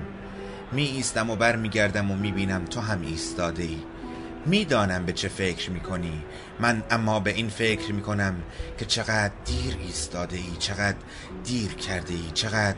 می 0.73 0.83
ایستم 0.83 1.31
و 1.31 1.37
بر 1.37 1.57
می 1.57 1.69
گردم 1.69 2.11
و 2.11 2.17
می 2.17 2.33
بینم 2.33 2.65
تو 2.65 2.81
هم 2.81 3.03
ایستاده 3.03 3.63
ای. 3.63 3.79
می‌دانم 4.47 5.07
به 5.07 5.13
چه 5.13 5.29
فکر 5.29 5.71
می 5.71 5.81
کنی 5.81 6.23
من 6.61 6.83
اما 6.91 7.21
به 7.21 7.31
این 7.31 7.49
فکر 7.49 7.93
می 7.93 8.03
کنم 8.03 8.35
که 8.79 8.85
چقدر 8.85 9.33
دیر 9.45 9.77
ایستاده 9.81 10.37
ای 10.37 10.57
چقدر 10.59 10.97
دیر 11.45 11.73
کرده 11.73 12.15
ای 12.15 12.31
چقدر 12.35 12.77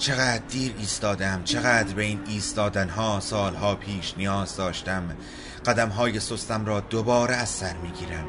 چقدر 0.00 0.42
دیر 0.48 0.74
ایستادم 0.78 1.42
چقدر 1.44 1.94
به 1.94 2.02
این 2.02 2.20
ایستادن 2.26 2.88
ها 2.88 3.20
سالها 3.20 3.74
پیش 3.74 4.14
نیاز 4.16 4.56
داشتم. 4.56 5.16
قدم 5.66 5.88
های 5.88 6.20
سستم 6.20 6.66
را 6.66 6.80
دوباره 6.80 7.34
از 7.34 7.48
سر 7.48 7.76
می 7.76 7.90
گیرم 7.90 8.24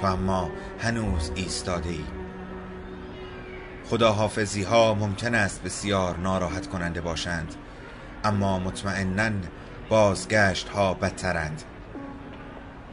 تو 0.00 0.06
اما 0.06 0.50
هنوز 0.80 1.30
ایستاده 1.34 1.88
ای 1.88 2.04
خداحافظی 3.90 4.62
ها 4.62 4.94
ممکن 4.94 5.34
است 5.34 5.62
بسیار 5.62 6.16
ناراحت 6.18 6.66
کننده 6.66 7.00
باشند 7.00 7.54
اما 8.24 8.58
مطمئنا 8.58 9.30
بازگشت 9.88 10.68
ها 10.68 10.94
بدترند. 10.94 11.62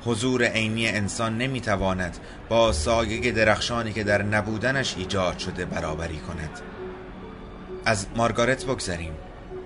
حضور 0.05 0.43
عینی 0.43 0.87
انسان 0.87 1.37
نمی‌تواند 1.37 2.17
با 2.49 2.71
سایه 2.71 3.31
درخشانی 3.31 3.93
که 3.93 4.03
در 4.03 4.23
نبودنش 4.23 4.95
ایجاد 4.97 5.37
شده 5.37 5.65
برابری 5.65 6.17
کند. 6.17 6.72
از 7.85 8.05
مارگارت 8.15 8.65
بگذریم. 8.65 9.13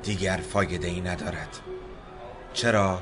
دیگر 0.03 0.37
فایده 0.37 0.87
ای 0.87 1.01
ندارد. 1.01 1.59
چرا؟ 2.53 2.99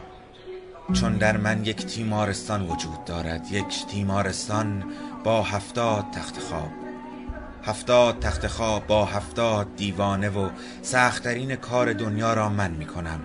چون 0.93 1.17
در 1.17 1.38
من 1.38 1.65
یک 1.65 1.86
تیمارستان 1.86 2.67
وجود 2.67 3.05
دارد. 3.05 3.48
یک 3.51 3.88
تیمارستان 3.88 4.84
با 5.24 5.43
هفتاد 5.43 6.05
تخت 6.12 6.39
خواب. 6.39 6.69
هفتاد 7.63 8.19
تخت 8.19 8.48
خواب 8.48 8.88
با 8.88 9.05
هفتاد 9.05 9.75
دیوانه 9.75 10.29
و 10.29 10.50
سختترین 10.81 11.55
کار 11.55 11.93
دنیا 11.93 12.34
را 12.34 12.50
من 12.50 12.72
می 12.72 12.86
کنم 12.86 13.19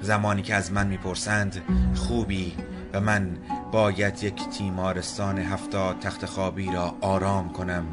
زمانی 0.00 0.42
که 0.42 0.54
از 0.54 0.72
من 0.72 0.86
می‌پرسند 0.86 1.62
خوبی؟ 1.94 2.56
و 2.92 3.00
من 3.00 3.36
باید 3.72 4.24
یک 4.24 4.48
تیمارستان 4.48 5.38
هفتاد 5.38 5.98
تخت 5.98 6.26
خوابی 6.26 6.70
را 6.72 6.94
آرام 7.00 7.52
کنم 7.52 7.84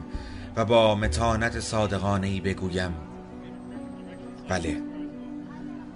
و 0.55 0.65
با 0.65 0.95
متانت 0.95 1.59
صادقانه 1.59 2.27
ای 2.27 2.41
بگویم. 2.41 3.06
بله. 4.49 4.77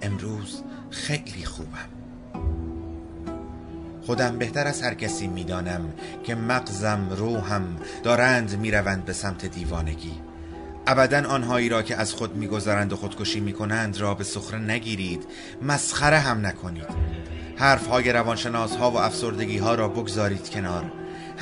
امروز 0.02 0.62
خیلی 0.90 1.44
خوبم. 1.44 1.88
خودم 4.06 4.38
بهتر 4.38 4.66
از 4.66 4.82
هر 4.82 4.94
کسی 4.94 5.26
می‌دانم 5.26 5.92
که 6.24 6.34
مغزم 6.34 7.08
روحم 7.10 7.76
دارند 8.02 8.58
می‌روند 8.58 9.04
به 9.04 9.12
سمت 9.12 9.46
دیوانگی. 9.46 10.14
ابدا 10.86 11.28
آنهایی 11.28 11.68
را 11.68 11.82
که 11.82 11.96
از 11.96 12.12
خود 12.12 12.36
میگذرند 12.36 12.92
و 12.92 12.96
خودکشی 12.96 13.40
می‌کنند 13.40 13.98
را 13.98 14.14
به 14.14 14.24
سخره 14.24 14.58
نگیرید. 14.58 15.26
مسخره 15.62 16.18
هم 16.18 16.46
نکنید. 16.46 16.86
حرف 17.56 17.86
های 17.86 18.12
روانشناس 18.12 18.76
ها 18.76 18.90
و 18.90 18.96
افسردگی 18.96 19.58
ها 19.58 19.74
را 19.74 19.88
بگذارید 19.88 20.50
کنار. 20.50 20.92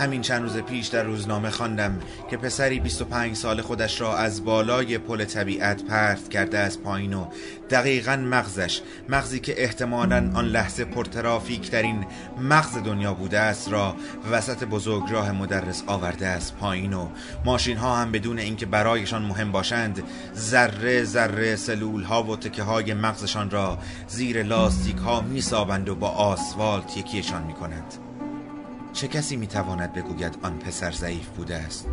همین 0.00 0.22
چند 0.22 0.42
روز 0.42 0.56
پیش 0.56 0.86
در 0.86 1.02
روزنامه 1.02 1.50
خواندم 1.50 1.98
که 2.30 2.36
پسری 2.36 2.80
25 2.80 3.36
سال 3.36 3.60
خودش 3.60 4.00
را 4.00 4.16
از 4.16 4.44
بالای 4.44 4.98
پل 4.98 5.24
طبیعت 5.24 5.82
پرت 5.82 6.28
کرده 6.28 6.58
از 6.58 6.82
پایین 6.82 7.14
و 7.14 7.26
دقیقا 7.70 8.16
مغزش 8.16 8.80
مغزی 9.08 9.40
که 9.40 9.62
احتمالا 9.62 10.30
آن 10.34 10.44
لحظه 10.44 10.84
پرترافیک 10.84 11.70
ترین 11.70 12.06
مغز 12.40 12.76
دنیا 12.76 13.14
بوده 13.14 13.38
است 13.38 13.72
را 13.72 13.96
وسط 14.30 14.64
بزرگراه 14.64 15.32
مدرس 15.32 15.82
آورده 15.86 16.26
است 16.26 16.56
پایین 16.56 16.92
و 16.92 17.08
ماشین 17.44 17.76
ها 17.76 17.96
هم 17.96 18.12
بدون 18.12 18.38
اینکه 18.38 18.66
برایشان 18.66 19.22
مهم 19.22 19.52
باشند 19.52 20.02
ذره 20.34 21.04
ذره 21.04 21.56
سلول 21.56 22.02
ها 22.02 22.22
و 22.22 22.36
تکه 22.36 22.62
های 22.62 22.94
مغزشان 22.94 23.50
را 23.50 23.78
زیر 24.08 24.42
لاستیک 24.42 24.96
ها 24.96 25.20
میسابند 25.20 25.88
و 25.88 25.94
با 25.94 26.08
آسفالت 26.08 26.96
یکیشان 26.96 27.42
می 27.42 27.52
کنند 27.52 28.09
چه 28.92 29.08
کسی 29.08 29.36
می‌تواند 29.36 29.92
بگوید 29.92 30.38
آن 30.42 30.58
پسر 30.58 30.90
ضعیف 30.90 31.28
بوده 31.28 31.56
است؟ 31.56 31.86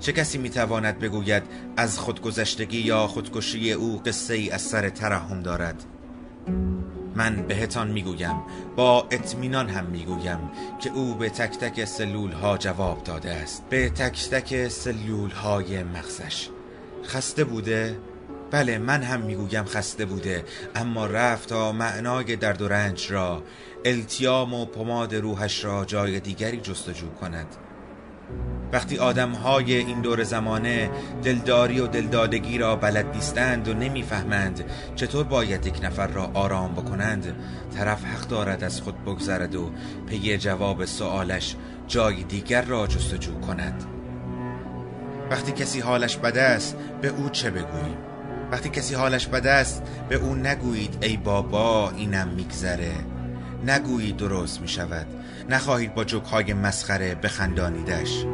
چه 0.00 0.12
کسی 0.12 0.38
می‌تواند 0.38 0.98
بگوید 0.98 1.42
از 1.76 1.98
خودگذشتگی 1.98 2.78
یا 2.78 3.06
خودکشی 3.06 3.72
او 3.72 4.02
قصه 4.06 4.34
ای 4.34 4.50
از 4.50 4.62
سر 4.62 4.88
ترحم 4.88 5.42
دارد؟ 5.42 5.84
من 7.14 7.36
بهتان 7.36 7.90
می‌گویم 7.90 8.36
با 8.76 9.06
اطمینان 9.10 9.68
هم 9.68 9.84
می‌گویم 9.84 10.38
که 10.80 10.90
او 10.90 11.14
به 11.14 11.30
تک 11.30 11.58
تک 11.58 11.84
سلول 11.84 12.32
ها 12.32 12.58
جواب 12.58 13.04
داده 13.04 13.30
است. 13.30 13.64
به 13.70 13.90
تک 13.90 14.28
تک 14.30 14.68
سلول 14.68 15.30
های 15.30 15.82
مغزش. 15.82 16.48
خسته 17.04 17.44
بوده؟ 17.44 17.98
بله 18.50 18.78
من 18.78 19.02
هم 19.02 19.20
می‌گویم 19.20 19.64
خسته 19.64 20.04
بوده 20.04 20.44
اما 20.74 21.06
رفت 21.06 21.48
تا 21.48 21.72
معنای 21.72 22.36
درد 22.36 22.62
و 22.62 22.68
رنج 22.68 23.12
را 23.12 23.42
التیام 23.86 24.54
و 24.54 24.64
پماد 24.64 25.14
روحش 25.14 25.64
را 25.64 25.84
جای 25.84 26.20
دیگری 26.20 26.60
جستجو 26.60 27.08
کند. 27.20 27.46
وقتی 28.72 28.98
آدم 28.98 29.32
های 29.32 29.74
این 29.74 30.00
دور 30.00 30.22
زمانه 30.22 30.90
دلداری 31.22 31.80
و 31.80 31.86
دلدادگی 31.86 32.58
را 32.58 32.76
بلد 32.76 33.14
نیستند 33.14 33.68
و 33.68 33.74
نمی‌فهمند 33.74 34.64
چطور 34.96 35.24
باید 35.24 35.66
یک 35.66 35.84
نفر 35.84 36.06
را 36.06 36.30
آرام 36.34 36.72
بکنند 36.72 37.34
طرف 37.76 38.04
حق 38.04 38.28
دارد 38.28 38.64
از 38.64 38.80
خود 38.80 39.04
بگذرد 39.04 39.54
و 39.54 39.70
پی 40.06 40.38
جواب 40.38 40.84
سوالش 40.84 41.56
جای 41.86 42.22
دیگر 42.22 42.62
را 42.62 42.86
جستجو 42.86 43.40
کند. 43.40 43.84
وقتی 45.30 45.52
کسی 45.52 45.80
حالش 45.80 46.16
بده 46.16 46.42
است 46.42 46.76
به 47.00 47.08
او 47.08 47.28
چه 47.28 47.50
بگوییم؟ 47.50 47.96
وقتی 48.52 48.68
کسی 48.68 48.94
حالش 48.94 49.26
بده 49.26 49.50
است 49.50 49.82
به 50.08 50.16
او 50.16 50.34
نگویید 50.34 50.98
ای 51.00 51.16
بابا 51.16 51.90
اینم 51.90 52.28
میگذره. 52.28 52.92
نگویید 53.66 54.16
درست 54.16 54.60
می 54.60 54.68
شود 54.68 55.06
نخواهید 55.50 55.94
با 55.94 56.04
جوکهای 56.04 56.52
مسخره 56.52 57.14
بخندانیدش. 57.14 58.24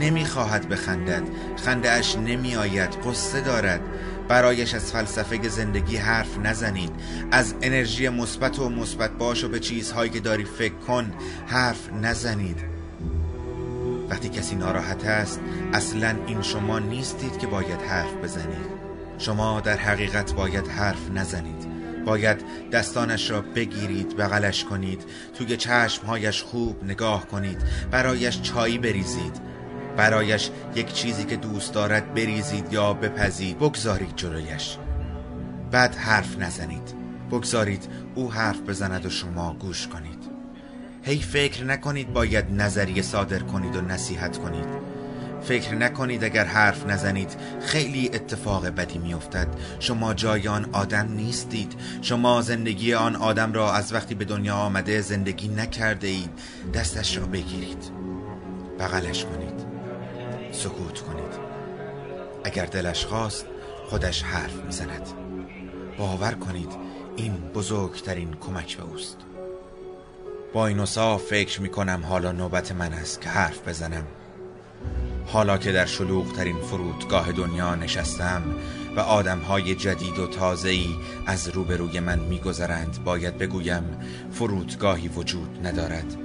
نمی‌خواهد 0.00 0.68
بخندد. 0.68 1.22
خنده 1.64 1.90
اش 1.90 2.16
نمی 2.16 2.56
آید 2.56 2.90
قصه 3.06 3.40
دارد. 3.40 3.80
برایش 4.28 4.74
از 4.74 4.92
فلسفه 4.92 5.48
زندگی 5.48 5.96
حرف 5.96 6.38
نزنید. 6.38 6.90
از 7.30 7.54
انرژی 7.62 8.08
مثبت 8.08 8.58
و 8.58 8.68
مثبت 8.68 9.10
باش 9.10 9.44
و 9.44 9.48
به 9.48 9.60
چیزهایی 9.60 10.10
که 10.10 10.20
داری 10.20 10.44
فکر 10.44 10.74
کن 10.74 11.12
حرف 11.46 11.92
نزنید. 12.02 12.58
وقتی 14.10 14.28
کسی 14.28 14.56
ناراحت 14.56 15.04
است 15.04 15.40
اصلا 15.72 16.16
این 16.26 16.42
شما 16.42 16.78
نیستید 16.78 17.38
که 17.38 17.46
باید 17.46 17.82
حرف 17.88 18.14
بزنید. 18.14 18.82
شما 19.18 19.60
در 19.60 19.76
حقیقت 19.76 20.32
باید 20.32 20.68
حرف 20.68 21.10
نزنید. 21.14 21.61
باید 22.04 22.44
دستانش 22.72 23.30
را 23.30 23.40
بگیرید 23.40 24.16
بغلش 24.16 24.64
کنید 24.64 25.04
توی 25.38 25.56
چشمهایش 25.56 26.42
خوب 26.42 26.84
نگاه 26.84 27.26
کنید 27.26 27.62
برایش 27.90 28.40
چایی 28.40 28.78
بریزید. 28.78 29.40
برایش 29.96 30.50
یک 30.74 30.92
چیزی 30.92 31.24
که 31.24 31.36
دوست 31.36 31.74
دارد 31.74 32.14
بریزید 32.14 32.72
یا 32.72 32.92
بپزید. 32.92 33.58
بگذارید 33.58 34.16
جلویش. 34.16 34.76
بعد 35.70 35.94
حرف 35.94 36.38
نزنید. 36.38 36.94
بگذارید 37.30 37.88
او 38.14 38.32
حرف 38.32 38.60
بزند 38.60 39.06
و 39.06 39.10
شما 39.10 39.54
گوش 39.54 39.88
کنید. 39.88 40.22
هی 41.02 41.18
فکر 41.18 41.64
نکنید 41.64 42.12
باید 42.12 42.44
نظریه 42.50 43.02
صادر 43.02 43.38
کنید 43.38 43.76
و 43.76 43.80
نصیحت 43.80 44.38
کنید. 44.38 44.91
فکر 45.44 45.74
نکنید 45.74 46.24
اگر 46.24 46.44
حرف 46.44 46.86
نزنید 46.86 47.36
خیلی 47.60 48.10
اتفاق 48.14 48.66
بدی 48.66 48.98
میافتد. 48.98 49.48
شما 49.80 50.14
جای 50.14 50.48
آن 50.48 50.68
آدم 50.72 51.12
نیستید. 51.12 51.74
شما 52.02 52.40
زندگی 52.40 52.94
آن 52.94 53.16
آدم 53.16 53.52
را 53.52 53.72
از 53.72 53.92
وقتی 53.92 54.14
به 54.14 54.24
دنیا 54.24 54.54
آمده 54.54 55.00
زندگی 55.00 55.48
نکرده 55.48 56.06
اید 56.06 56.30
دستش 56.74 57.16
را 57.16 57.26
بگیرید. 57.26 57.90
بغلش 58.78 59.24
کنید. 59.24 59.66
سکوت 60.52 61.00
کنید. 61.00 61.32
اگر 62.44 62.66
دلش 62.66 63.06
خواست 63.06 63.46
خودش 63.88 64.22
حرف 64.22 64.54
می‌زند. 64.66 65.06
باور 65.98 66.32
کنید 66.32 66.72
این 67.16 67.34
بزرگترین 67.34 68.34
کمک 68.40 68.76
به 68.76 68.82
اوست. 68.82 69.16
با 70.52 70.66
این 70.66 70.84
فکر 71.16 71.60
می 71.60 71.68
کنم 71.68 72.04
حالا 72.08 72.32
نوبت 72.32 72.72
من 72.72 72.92
است 72.92 73.20
که 73.20 73.28
حرف 73.28 73.68
بزنم. 73.68 74.06
حالا 75.26 75.58
که 75.58 75.72
در 75.72 75.86
شلوغ 75.86 76.32
ترین 76.32 76.56
فرودگاه 76.56 77.32
دنیا 77.32 77.74
نشستم 77.74 78.42
و 78.96 79.00
آدمهای 79.00 79.74
جدید 79.74 80.18
و 80.18 80.26
تازه‌ای 80.26 80.88
از 81.26 81.48
روبروی 81.48 82.00
من 82.00 82.18
میگذرند 82.18 83.04
باید 83.04 83.38
بگویم 83.38 83.84
فرودگاهی 84.32 85.08
وجود 85.08 85.66
ندارد. 85.66 86.16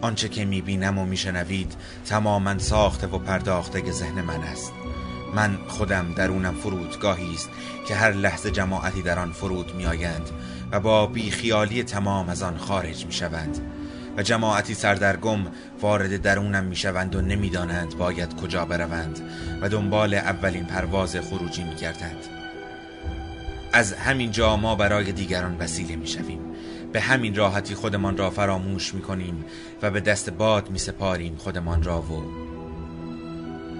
آنچه 0.00 0.28
که 0.28 0.44
می‌بینم 0.44 0.98
و 0.98 1.04
میشنوید 1.04 1.74
تماما 2.04 2.58
ساخته 2.58 3.06
و 3.06 3.18
پرداخته 3.18 3.92
ذهن 3.92 4.20
من 4.20 4.40
است. 4.40 4.72
من 5.34 5.58
خودم 5.68 6.12
درونم 6.16 6.54
فرودگاهی 6.54 7.34
است 7.34 7.50
که 7.88 7.94
هر 7.94 8.12
لحظه 8.12 8.50
جماعتی 8.50 9.02
در 9.02 9.18
آن 9.18 9.32
فرود 9.32 9.74
میآیند 9.74 10.30
و 10.72 10.80
با 10.80 11.06
بیخیالی 11.06 11.82
تمام 11.82 12.28
از 12.28 12.42
آن 12.42 12.58
خارج 12.58 13.06
می‌شوند. 13.06 13.60
و 14.16 14.22
جماعتی 14.22 14.74
سردرگم 14.74 15.46
وارد 15.80 16.22
درونم 16.22 16.64
می‌شوند 16.64 17.14
و 17.14 17.20
نمی‌دانند 17.20 17.96
باید 17.96 18.36
کجا 18.36 18.64
بروند 18.64 19.20
و 19.60 19.68
دنبال 19.68 20.14
اولین 20.14 20.64
پرواز 20.64 21.16
خروجی 21.16 21.64
میگردند 21.64 22.24
از 23.72 23.92
همین 23.92 24.30
جا 24.30 24.56
ما 24.56 24.74
برای 24.74 25.12
دیگران 25.12 25.56
وسیله 25.58 25.96
می‌شویم. 25.96 26.40
به 26.92 27.00
همین 27.00 27.34
راحتی 27.34 27.74
خودمان 27.74 28.16
را 28.16 28.30
فراموش 28.30 28.94
می‌کنیم 28.94 29.44
و 29.82 29.90
به 29.90 30.00
دست 30.00 30.30
باد 30.30 30.70
میسپاریم 30.70 31.36
خودمان 31.36 31.82
را 31.82 32.02
و 32.02 32.22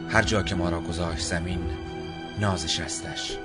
هر 0.09 0.23
جا 0.23 0.43
که 0.43 0.55
ما 0.55 0.69
را 0.69 0.81
گذاشت 0.81 1.27
زمین 1.27 1.61
نازش 2.41 2.81
هستش 2.81 3.37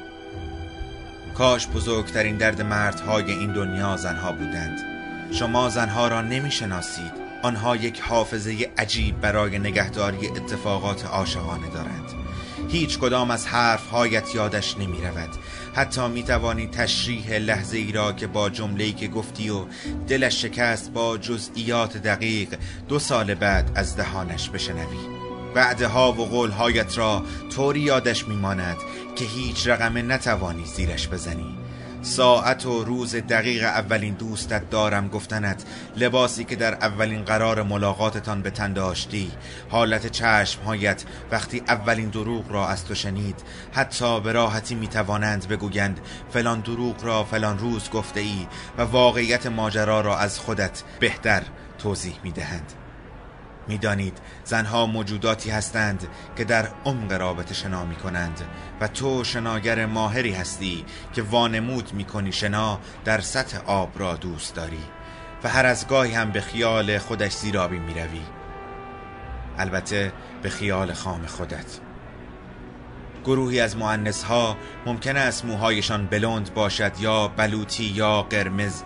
کاش 1.33 1.67
بزرگترین 1.67 2.37
درد 2.37 2.61
مردهای 2.61 3.31
این 3.31 3.53
دنیا 3.53 3.97
زنها 3.97 4.31
بودند. 4.31 4.96
شما 5.31 5.69
زنها 5.69 6.07
را 6.07 6.21
نمی‌شناسید. 6.21 7.27
آنها 7.43 7.75
یک 7.75 8.01
حافظه 8.01 8.69
عجیب 8.77 9.21
برای 9.21 9.59
نگهداری 9.59 10.27
اتفاقات 10.27 11.05
عاشقانه 11.05 11.69
دارند. 11.69 12.13
هیچ 12.69 12.99
کدام 12.99 13.31
از 13.31 13.47
حرف 13.47 13.87
هایت 13.89 14.35
یادش 14.35 14.77
نمی 14.77 15.01
رود 15.01 15.29
حتی 15.73 16.07
می 16.07 16.23
توانی 16.23 16.67
تشریح 16.67 17.37
لحظه 17.37 17.77
ای 17.77 17.91
را 17.91 18.13
که 18.13 18.27
با 18.27 18.49
جمله 18.49 18.91
که 18.91 19.07
گفتی 19.07 19.49
و 19.49 19.65
دلش 20.07 20.41
شکست 20.41 20.91
با 20.91 21.17
جزئیات 21.17 21.97
دقیق 21.97 22.55
دو 22.87 22.99
سال 22.99 23.33
بعد 23.33 23.71
از 23.75 23.97
دهانش 23.97 24.49
بشنوی. 24.49 25.17
وعده 25.55 25.87
و 25.87 26.11
قول 26.11 26.51
هایت 26.51 26.97
را 26.97 27.23
طوری 27.55 27.79
یادش 27.79 28.27
میماند 28.27 28.77
که 29.15 29.25
هیچ 29.25 29.67
رقم 29.67 30.11
نتوانی 30.11 30.65
زیرش 30.65 31.07
بزنی. 31.07 31.56
ساعت 32.07 32.65
و 32.65 32.83
روز 32.83 33.15
دقیق 33.15 33.63
اولین 33.63 34.13
دوستت 34.13 34.69
دارم 34.69 35.07
گفتنت 35.07 35.63
لباسی 35.97 36.43
که 36.43 36.55
در 36.55 36.73
اولین 36.73 37.23
قرار 37.23 37.63
ملاقاتتان 37.63 38.41
به 38.41 38.49
تن 38.49 38.73
داشتی. 38.73 39.31
حالت 39.69 40.07
چشمهایت 40.07 41.03
وقتی 41.31 41.63
اولین 41.67 42.09
دروغ 42.09 42.51
را 42.51 42.67
از 42.67 42.85
تو 42.85 42.95
شنید 42.95 43.35
حتی 43.71 44.21
به 44.21 44.31
راحتی 44.31 44.75
می‌توانند 44.75 45.47
بگویند 45.47 45.99
فلان 46.29 46.59
دروغ 46.59 47.03
را 47.03 47.23
فلان 47.23 47.59
روز 47.59 47.89
گفته 47.89 48.19
ای 48.19 48.47
و 48.77 48.81
واقعیت 48.81 49.47
ماجرا 49.47 50.01
را 50.01 50.17
از 50.17 50.39
خودت 50.39 50.83
بهتر 50.99 51.43
توضیح 51.79 52.15
می‌دهند. 52.23 52.73
می‌دانید 53.67 54.17
زنها 54.43 54.85
موجوداتی 54.85 55.49
هستند 55.49 56.07
که 56.35 56.43
در 56.43 56.67
عمق 56.85 57.13
رابطه 57.13 57.53
شنا 57.53 57.85
می 57.85 57.95
کنند 57.95 58.41
و 58.81 58.87
تو 58.87 59.23
شناگر 59.23 59.85
ماهری 59.85 60.33
هستی 60.33 60.85
که 61.13 61.21
وانمود 61.21 61.93
می 61.93 62.05
کنی 62.05 62.31
شنا 62.31 62.79
در 63.05 63.21
سطح 63.21 63.57
آب 63.65 63.99
را 63.99 64.15
دوست 64.15 64.55
داری 64.55 64.83
و 65.43 65.49
هر 65.49 65.65
از 65.65 65.87
گاهی 65.87 66.13
هم 66.13 66.31
به 66.31 66.41
خیال 66.41 66.97
خودش 66.97 67.31
زیرابی 67.31 67.79
می 67.79 67.93
روی 67.93 68.21
البته 69.57 70.13
به 70.41 70.49
خیال 70.49 70.93
خام 70.93 71.25
خودت. 71.25 71.79
گروهی 73.25 73.59
از 73.59 73.77
معنس 73.77 74.23
ها 74.23 74.57
ممکن 74.85 75.17
است 75.17 75.45
موهایشان 75.45 76.05
بلند 76.05 76.53
باشد 76.53 76.91
یا 76.99 77.27
بلوطی 77.27 77.83
یا 77.83 78.21
قرمز 78.21 78.83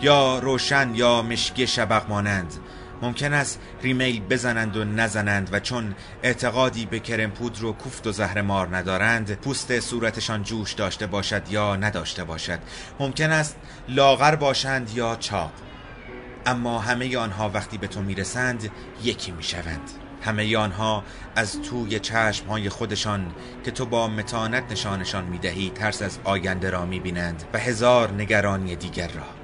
یا 0.00 0.38
روشن 0.38 0.94
یا 0.94 1.22
مشکی 1.22 1.66
شبق 1.66 2.08
مانند. 2.08 2.54
ممکن 3.02 3.32
است 3.32 3.60
ریمیل 3.82 4.20
بزنند 4.20 4.76
و 4.76 4.84
نزنند 4.84 5.48
و 5.52 5.60
چون 5.60 5.94
اعتقادی 6.22 6.86
به 6.86 6.98
کرم 6.98 7.30
پودر 7.30 7.64
و 7.64 7.72
کوفت 7.72 8.06
و 8.06 8.12
زهر 8.12 8.40
مار 8.42 8.76
ندارند 8.76 9.34
پوست 9.34 9.80
صورتشان 9.80 10.42
جوش 10.42 10.72
داشته 10.72 11.06
باشد 11.06 11.42
یا 11.50 11.76
نداشته 11.76 12.24
باشد. 12.24 12.58
ممکن 13.00 13.30
است 13.30 13.56
لاغر 13.88 14.34
باشند 14.34 14.90
یا 14.94 15.16
چاق. 15.16 15.52
اما 16.46 16.78
همه 16.78 17.16
آنها 17.16 17.50
وقتی 17.54 17.78
به 17.78 17.86
تو 17.86 18.02
می‌رسند 18.02 18.70
یکی 19.04 19.30
می‌شوند. 19.32 19.90
همه 20.22 20.56
آنها 20.56 21.04
از 21.36 21.62
توی 21.62 22.00
چشم 22.00 22.46
های 22.46 22.68
خودشان 22.68 23.34
که 23.64 23.70
تو 23.70 23.86
با 23.86 24.08
متانت 24.08 24.64
نشانشان 24.70 25.24
می‌دهی 25.24 25.70
ترس 25.70 26.02
از 26.02 26.18
آینده 26.24 26.70
را 26.70 26.84
می‌بینند 26.84 27.44
و 27.52 27.58
هزار 27.58 28.12
نگرانی 28.12 28.76
دیگر 28.76 29.08
را. 29.08 29.39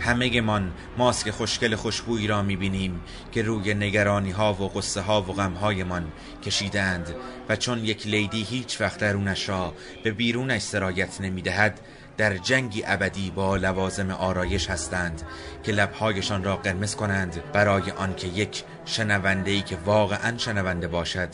همه 0.00 0.40
من 0.40 0.70
ماسک 0.98 1.30
خوشگل 1.30 1.76
خوشبویی 1.76 2.26
را 2.26 2.42
می‌بینیم 2.42 3.00
که 3.32 3.42
روی 3.42 3.74
نگرانی 3.74 4.30
ها 4.30 4.54
و 4.54 4.68
قصه 4.68 5.00
ها 5.00 5.22
و 5.22 5.24
غم 5.24 5.52
های 5.52 5.84
من 5.84 6.04
کشیدند 6.44 7.14
و 7.48 7.56
چون 7.56 7.84
یک 7.84 8.06
لیدی 8.06 8.42
هیچ 8.42 8.80
وقت 8.80 8.98
درونش 9.00 9.48
را 9.48 9.74
به 10.04 10.10
بیرونش 10.10 10.62
سرایت 10.62 11.20
نمی‌دهد 11.20 11.80
در 12.16 12.36
جنگی 12.36 12.82
ابدی 12.86 13.30
با 13.30 13.56
لوازم 13.56 14.10
آرایش 14.10 14.70
هستند 14.70 15.22
که 15.62 15.72
لبهایشان 15.72 16.44
را 16.44 16.56
قرمز 16.56 16.96
کنند 16.96 17.42
برای 17.52 17.90
آنکه 17.90 18.28
یک 18.28 18.64
شنونده 18.84 19.50
ای 19.50 19.62
که 19.62 19.76
واقعا 19.84 20.38
شنونده 20.38 20.88
باشد 20.88 21.28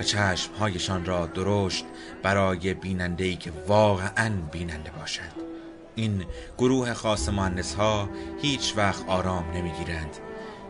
و 0.00 0.02
چشمهایشان 0.02 1.04
را 1.04 1.26
درشت 1.26 1.84
برای 2.22 2.74
بیننده 2.74 3.24
ای 3.24 3.36
که 3.36 3.52
واقعا 3.66 4.30
بیننده 4.52 4.90
باشد. 4.90 5.55
این 5.96 6.24
گروه 6.58 6.94
خاص 6.94 7.28
مهندس 7.28 7.74
ها 7.74 8.08
هیچ 8.42 8.74
وقت 8.76 9.08
آرام 9.08 9.50
نمی‌گیرند. 9.54 10.16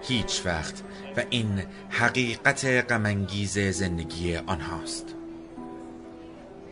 هیچ 0.02 0.42
وقت. 0.44 0.82
و 1.16 1.22
این 1.30 1.62
حقیقت 1.90 2.64
غمانگیز 2.64 3.58
زندگی 3.58 4.36
آنهاست. 4.36 5.14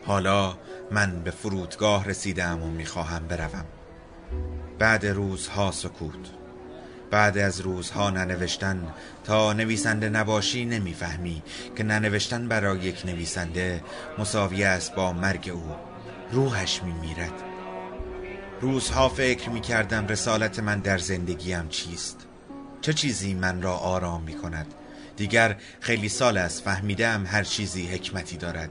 حالا 0.05 0.57
من 0.91 1.19
به 1.23 1.31
فرودگاه 1.31 2.05
رسیدم 2.05 2.63
و 2.63 2.67
می‌خواهم 2.67 3.27
بروم. 3.27 3.65
بعد 4.79 5.05
روزها 5.05 5.71
سکوت. 5.71 6.31
بعد 7.11 7.37
از 7.37 7.61
روزها 7.61 8.09
ننوشتن 8.09 8.93
تا 9.23 9.53
نویسنده 9.53 10.09
نباشی 10.09 10.65
نمی‌فهمی 10.65 11.43
که 11.75 11.83
ننوشتن 11.83 12.47
برای 12.47 12.79
یک 12.79 13.05
نویسنده 13.05 13.83
مساوی 14.17 14.63
است 14.63 14.95
با 14.95 15.13
مرگ 15.13 15.51
او. 15.53 15.75
روحش 16.31 16.83
میمیرد. 16.83 17.54
روزها 18.61 19.09
فکر 19.09 19.49
می‌کردم 19.49 20.07
رسالت 20.07 20.59
من 20.59 20.79
در 20.79 20.97
زندگیم 20.97 21.67
چیست. 21.69 22.25
چه 22.81 22.93
چیزی 22.93 23.33
من 23.33 23.61
را 23.61 23.73
آرام 23.73 24.23
می‌کند؟ 24.23 24.73
دیگر 25.17 25.57
خیلی 25.79 26.09
سال 26.09 26.37
است 26.37 26.63
فهمیدم 26.63 27.25
هر 27.25 27.43
چیزی 27.43 27.87
حکمتی 27.87 28.37
دارد. 28.37 28.69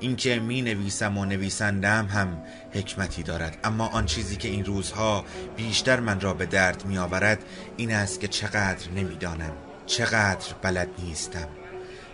اینکه 0.00 0.40
می 0.40 0.62
نویسم 0.62 1.18
و 1.18 1.24
نویسندم 1.24 2.06
هم 2.06 2.42
حکمتی 2.72 3.22
دارد. 3.22 3.58
اما 3.64 3.86
آن 3.86 4.06
چیزی 4.06 4.36
که 4.36 4.48
این 4.48 4.64
روزها 4.64 5.24
بیشتر 5.56 6.00
من 6.00 6.20
را 6.20 6.34
به 6.34 6.46
درد 6.46 6.86
می 6.86 6.98
آورد 6.98 7.44
این 7.76 7.94
است 7.94 8.20
که 8.20 8.28
چقدر 8.28 8.90
نمی‌دانم. 8.90 9.52
چقدر 9.86 10.54
بلد 10.62 10.88
نیستم. 10.98 11.48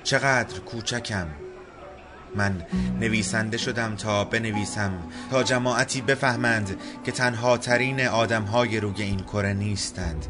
چقدر 0.03 0.59
کوچکم. 0.61 1.27
من 2.35 2.63
نویسنده 3.01 3.57
شدم 3.57 3.97
تا 3.97 4.25
بنویسم 4.25 4.93
تا 5.31 5.43
جماعتی 5.43 6.01
بفهمند 6.01 6.81
که 7.05 7.13
تنها 7.13 7.59
ترین 7.59 8.01
آدم 8.01 8.43
های 8.43 8.81
روی 8.81 9.03
این 9.03 9.21
کره 9.21 9.53
نیستند. 9.53 10.27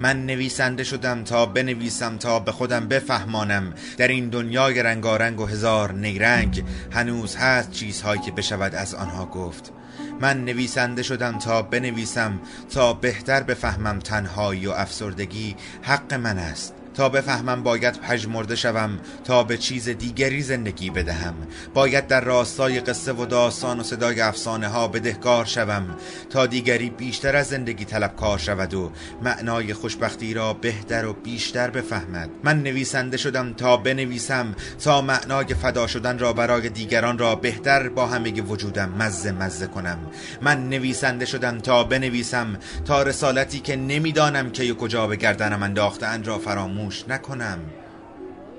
من 0.00 0.26
نویسنده 0.26 0.84
شدم 0.84 1.24
تا 1.24 1.46
بنویسم 1.46 2.16
تا 2.16 2.38
به 2.40 2.52
خودم 2.52 2.88
بفهمانم. 2.88 3.74
در 3.96 4.08
این 4.08 4.28
دنیای 4.28 4.82
رنگارنگ 4.82 5.40
و 5.40 5.46
هزار 5.46 5.92
نیرنگ 5.92 6.64
هنوز 6.92 7.36
هست 7.36 7.70
چیزهایی 7.70 8.20
که 8.20 8.32
بشود 8.32 8.74
از 8.74 8.94
آنها 8.94 9.26
گفت. 9.26 9.72
من 10.20 10.44
نویسنده 10.44 11.02
شدم 11.02 11.38
تا 11.38 11.62
بنویسم 11.62 12.40
تا 12.70 12.92
بهتر 12.92 13.42
بفهمم 13.42 13.98
تنهایی 13.98 14.66
و 14.66 14.70
افسردگی 14.70 15.56
حق 15.82 16.14
من 16.14 16.38
است. 16.38 16.73
تا 16.94 17.08
بفهمم 17.08 17.62
باید 17.62 18.00
پژمرده 18.00 18.56
شوم 18.56 18.98
تا 19.24 19.42
به 19.42 19.58
چیز 19.58 19.88
دیگری 19.88 20.42
زندگی 20.42 20.90
بدهم. 20.90 21.34
باید 21.74 22.06
در 22.06 22.20
راستای 22.20 22.80
قصه 22.80 23.12
و 23.12 23.26
داستان 23.26 23.80
و 23.80 23.82
صدای 23.82 24.20
افسانه 24.20 24.68
ها 24.68 24.88
بدهکار 24.88 25.44
شوم 25.44 25.96
تا 26.30 26.46
دیگری 26.46 26.90
بیشتر 26.90 27.36
از 27.36 27.46
زندگی 27.46 27.84
طلبکار 27.84 28.38
شود 28.38 28.74
و 28.74 28.92
معنای 29.22 29.74
خوشبختی 29.74 30.34
را 30.34 30.52
بهتر 30.52 31.06
و 31.06 31.12
بیشتر 31.12 31.70
بفهمد. 31.70 32.30
من 32.44 32.62
نویسنده 32.62 33.16
شدم 33.16 33.52
تا 33.52 33.76
بنویسم 33.76 34.54
تا 34.84 35.00
معنای 35.00 35.54
فدا 35.54 35.86
شدن 35.86 36.18
را 36.18 36.32
برای 36.32 36.68
دیگران 36.68 37.18
را 37.18 37.34
بهتر 37.34 37.88
با 37.88 38.06
همه 38.06 38.42
وجودم 38.42 38.88
مزه 38.98 39.32
مزه 39.32 39.66
کنم. 39.66 39.98
من 40.42 40.68
نویسنده 40.68 41.26
شدم 41.26 41.58
تا 41.58 41.84
بنویسم 41.84 42.56
تا 42.84 43.02
رسالتی 43.02 43.60
که 43.60 43.76
نمی‌دانم 43.76 44.50
که 44.50 44.74
کجا 44.74 45.06
به 45.06 45.16
گردنم 45.16 45.62
انداختن 45.62 46.24
را 46.24 46.38
فراموش 46.38 46.83
نکنم. 47.08 47.58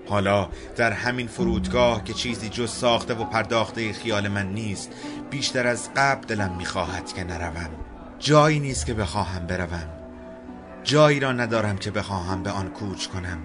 حالا 0.10 0.50
در 0.76 0.92
همین 0.92 1.28
فرودگاه 1.28 2.04
که 2.04 2.14
چیزی 2.14 2.50
جز 2.50 2.72
ساخته 2.72 3.14
و 3.14 3.24
پرداخته 3.24 3.94
خیال 3.94 4.28
من 4.28 4.54
نیست 4.54 4.92
بیشتر 5.30 5.68
از 5.68 5.90
قبل 5.96 6.28
دلم 6.28 6.56
می‌خواهد 6.58 7.14
که 7.14 7.24
نروم. 7.24 7.70
جایی 8.20 8.60
نیست 8.60 8.86
که 8.86 8.94
بخواهم 8.94 9.48
بروم. 9.48 9.90
جایی 10.84 11.20
را 11.20 11.32
ندارم 11.32 11.78
که 11.78 11.92
بخواهم 11.92 12.44
به 12.44 12.52
آن 12.52 12.70
کوچ 12.70 13.08
کنم. 13.08 13.38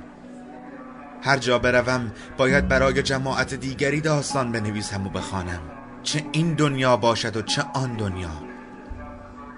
هر 1.23 1.37
جا 1.37 1.59
بروم 1.59 2.13
باید 2.37 2.69
برای 2.69 3.03
جماعت 3.03 3.55
دیگری 3.55 4.01
داستان 4.01 4.53
بنویسم 4.53 5.07
و 5.07 5.11
بخوانم. 5.11 5.61
چه 6.03 6.25
این 6.33 6.55
دنیا 6.55 6.97
باشد 6.97 7.37
و 7.37 7.43
چه 7.43 7.65
آن 7.75 7.97
دنیا. 7.97 8.31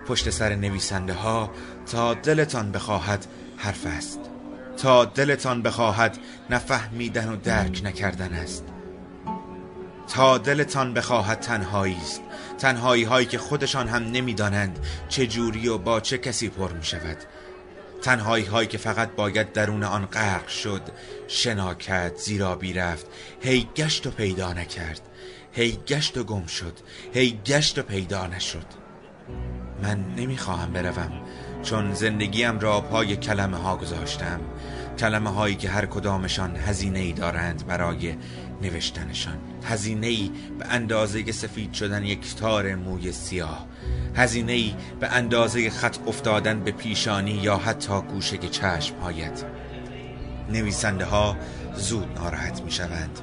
پشت 0.06 0.30
سر 0.30 0.54
نویسنده 0.54 1.14
ها 1.14 1.50
تا 1.86 2.14
دلتان 2.14 2.72
بخواهد 2.72 3.26
حرف 3.56 3.86
است. 3.86 4.31
تا 4.82 5.04
دلتان 5.04 5.62
بخواهد 5.62 6.18
نفهمیدن 6.50 7.28
و 7.28 7.36
درک 7.36 7.80
نکردن 7.84 8.32
است. 8.32 8.64
تا 10.08 10.38
دلتان 10.38 10.94
بخواهد 10.94 11.40
تنهایی 11.40 11.96
است. 11.96 12.22
تنهایی 12.58 13.04
هایی 13.04 13.26
که 13.26 13.38
خودشان 13.38 13.88
هم 13.88 14.02
نمی‌دانند 14.02 14.78
چه 15.08 15.26
جوری 15.26 15.68
و 15.68 15.78
با 15.78 16.00
چه 16.00 16.18
کسی 16.18 16.48
پر 16.48 16.72
می 16.72 16.84
شود 16.84 17.16
تنهایی 18.02 18.44
هایی 18.44 18.68
که 18.68 18.78
فقط 18.78 19.10
باید 19.10 19.52
درون 19.52 19.84
آن 19.84 20.06
غرق 20.06 20.48
شد 20.48 20.82
شنا 21.28 21.74
کرد 21.74 22.16
زیرا 22.16 22.58
رفت 22.74 23.06
هی 23.40 23.68
گشت 23.76 24.06
و 24.06 24.10
پیدا 24.10 24.52
نکرد. 24.52 25.00
هی 25.52 25.78
گشت 25.86 26.18
و 26.18 26.24
گم 26.24 26.46
شد. 26.46 26.78
هی 27.14 27.40
گشت 27.46 27.78
و 27.78 27.82
پیدا 27.82 28.26
نشد. 28.26 28.66
من 29.82 30.14
نمی‌خواهم 30.16 30.72
بروم. 30.72 31.12
چون 31.62 31.94
زندگیم 31.94 32.58
را 32.58 32.80
پای 32.80 33.16
کلمه 33.16 33.56
ها 33.56 33.76
گذاشتم 33.76 34.40
کلمه 34.98 35.30
هایی 35.30 35.54
که 35.54 35.68
هر 35.68 35.86
کدامشان 35.86 36.56
هزینه 36.56 36.98
ای 36.98 37.12
دارند 37.12 37.66
برای 37.66 38.14
نوشتنشان. 38.62 39.38
هزینه 39.64 40.06
ای 40.06 40.30
به 40.58 40.66
اندازه 40.66 41.32
سفید 41.32 41.72
شدن 41.72 42.04
یک 42.04 42.34
تار 42.34 42.74
موی 42.74 43.12
سیاه. 43.12 43.66
هزینه 44.16 44.52
ای 44.52 44.74
به 45.00 45.08
اندازه 45.08 45.70
خط 45.70 45.96
افتادن 46.06 46.60
به 46.60 46.70
پیشانی 46.70 47.30
یا 47.30 47.56
حتی 47.56 48.00
گوشه 48.00 48.38
چشم 48.38 48.94
هایت. 49.02 49.44
نویسنده 50.50 51.04
ها 51.04 51.36
زود 51.74 52.08
ناراحت 52.14 52.62
می 52.62 52.70
شوند 52.70 53.20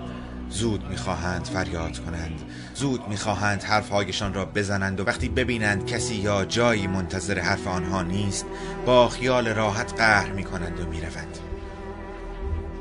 زود 0.50 0.90
می‌خواهند 0.90 1.46
فریاد 1.46 2.00
کنند. 2.00 2.42
زود 2.80 3.08
می‌خواهند 3.08 3.64
حرفهایشان 3.64 4.34
را 4.34 4.46
بزنند 4.46 5.00
و 5.00 5.04
وقتی 5.04 5.30
ببینند 5.30 5.86
کسی 5.86 6.16
یا 6.16 6.46
جایی 6.46 6.88
منتظر 6.88 7.40
حرف 7.40 7.68
آنها 7.68 8.04
نیست 8.04 8.46
با 8.86 9.10
خیال 9.10 9.48
راحت 9.48 9.94
قهر 9.94 10.32
می‌کنند 10.32 10.80
و 10.80 10.86
می‌روند. 10.86 11.38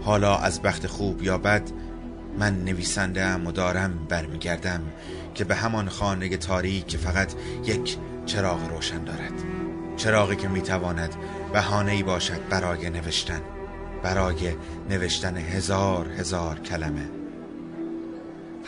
حالا 0.03 0.37
از 0.37 0.63
بخت 0.63 0.87
خوب 0.87 1.23
یا 1.23 1.39
بد 1.39 1.63
من 2.39 2.65
نویسنده 2.65 3.23
ام 3.23 3.47
و 3.47 3.53
دارم 3.53 4.07
برمیگردم 4.09 4.81
که 5.35 5.45
به 5.45 5.55
همان 5.55 5.89
خانه 5.89 6.37
تاریک 6.37 6.87
که 6.87 6.99
فقط 6.99 7.33
یک 7.65 7.97
چراغ 8.27 8.69
روشن 8.71 9.05
دارد. 9.05 9.43
چراغی 9.97 10.37
که 10.37 10.49
می‌تواند 10.49 11.15
بهانه 11.53 12.03
باشد 12.03 12.49
برای 12.51 12.91
نوشتن 12.91 13.41
برای 14.03 14.55
نوشتن 14.91 15.37
هزار 15.37 16.09
هزار 16.09 16.59
کلمه. 16.59 17.18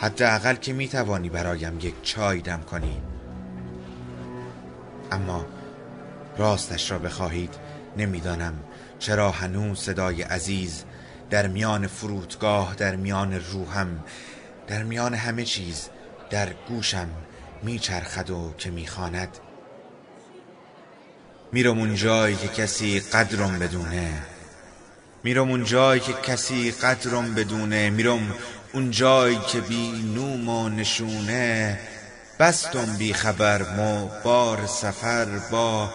حداقل 0.01 0.55
که 0.55 0.73
می‌توانی 0.73 1.29
برایم 1.29 1.79
یک 1.79 1.93
چای 2.03 2.41
دم 2.41 2.61
کنی. 2.61 3.01
اما 5.11 5.45
راستش 6.37 6.91
را 6.91 6.99
بخواهید 6.99 7.53
نمی‌دانم 7.97 8.53
چرا 8.99 9.31
هنوز 9.31 9.79
صدای 9.79 10.21
عزیز 10.21 10.83
در 11.29 11.47
میان 11.47 11.87
فرودگاه 11.87 12.75
در 12.75 12.95
میان 12.95 13.33
روحم 13.33 14.03
در 14.67 14.83
میان 14.83 15.13
همه 15.13 15.43
چیز 15.43 15.89
در 16.29 16.53
گوشم 16.67 17.09
میچرخد 17.63 18.29
و 18.29 18.53
که 18.57 18.71
می‌خواند. 18.71 19.37
میرم 21.51 21.79
اون 21.79 21.95
جایی 21.95 22.35
که 22.35 22.47
کسی 22.47 22.99
قدرم 22.99 23.59
بدونه. 23.59 24.21
میرم 25.23 25.49
اون 25.49 25.63
جایی 25.63 26.01
که 26.01 26.13
کسی 26.13 26.71
قدرم 26.71 27.35
بدونه. 27.35 27.89
میرم 27.89 28.33
اون 28.73 28.91
جایی 28.91 29.39
که 29.39 29.61
بی 29.61 29.91
نوم 30.15 30.49
و 30.49 30.69
نشونه 30.69 31.79
بستم 32.39 32.97
بی 32.97 33.13
خبر 33.13 33.63
مو 33.63 34.09
بار 34.23 34.67
سفر 34.67 35.25
با 35.51 35.89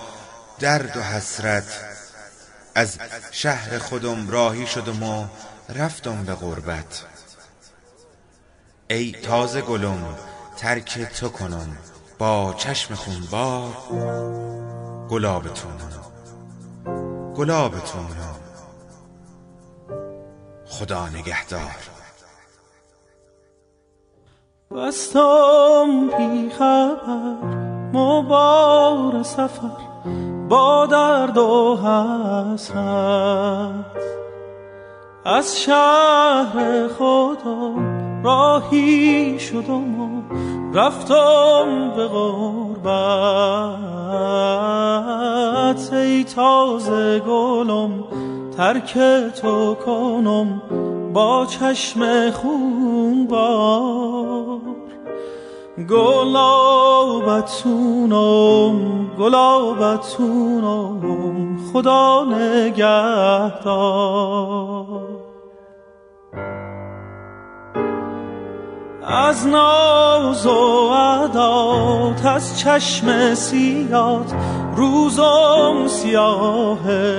درد 0.58 0.96
و 0.96 1.02
حسرت. 1.02 1.80
از 2.74 2.98
شهر 3.30 3.78
خودم 3.78 4.30
راهی 4.30 4.66
شدم 4.66 5.02
و 5.02 5.26
رفتم 5.74 6.24
به 6.24 6.34
غربت. 6.34 7.04
ای 8.90 9.12
تازه 9.12 9.60
گلم 9.60 10.16
ترک 10.56 10.98
تو 10.98 11.28
کنم 11.28 11.76
با 12.18 12.54
چشم 12.58 12.94
خونبار 12.94 13.72
گلابتون 15.08 15.78
گلابتون 17.36 18.16
خدا 20.66 21.08
نگهدار. 21.08 21.95
بستم 24.74 26.11
بی 26.18 26.50
خبر 26.50 27.37
مبار 27.92 29.22
سفر 29.22 29.70
با 30.48 30.87
درد 30.87 31.38
و 31.38 31.76
حسرت. 31.76 32.76
از 35.24 35.61
شهر 35.61 36.88
خدا 36.88 37.74
راهی 38.24 39.38
شدم 39.38 40.00
و 40.00 40.22
رفتم 40.74 41.90
به 41.96 42.07
غربت. 42.07 42.87
ای 45.92 46.24
تازه 46.24 47.18
گلم 47.18 48.05
ترک 48.57 48.98
تو 49.42 49.74
کنم 49.74 50.62
با 51.12 51.46
چشم 51.46 52.31
خون 52.31 53.26
بار 53.26 54.45
گلابتونم 55.76 57.36
گلابتونم 59.18 61.00
خدا 61.72 62.24
نگهدار. 62.24 63.56
از 69.04 69.46
ناز 69.46 70.46
و 70.46 70.88
عدات 70.92 72.26
از 72.26 72.58
چشم 72.58 73.34
سیات 73.34 74.34
روزم 74.76 75.86
سیاهه. 75.86 77.16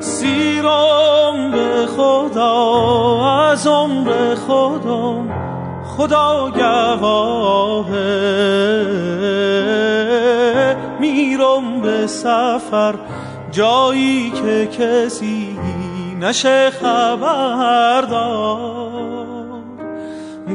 سیرم 0.00 1.50
به 1.50 1.86
خدا 1.96 3.26
از 3.50 3.66
عمر 3.66 4.34
خودم 4.34 5.47
خدا 5.98 6.50
گواهه 6.50 7.96
میرم 11.00 11.80
به 11.80 12.06
سفر. 12.06 12.94
جایی 13.50 14.30
که 14.30 14.66
کسی 14.66 15.58
نشه 16.20 16.70
خبردار. 16.70 18.08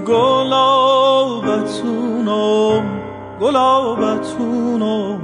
گلابتونم 0.08 0.84
گلابتونم 3.42 5.20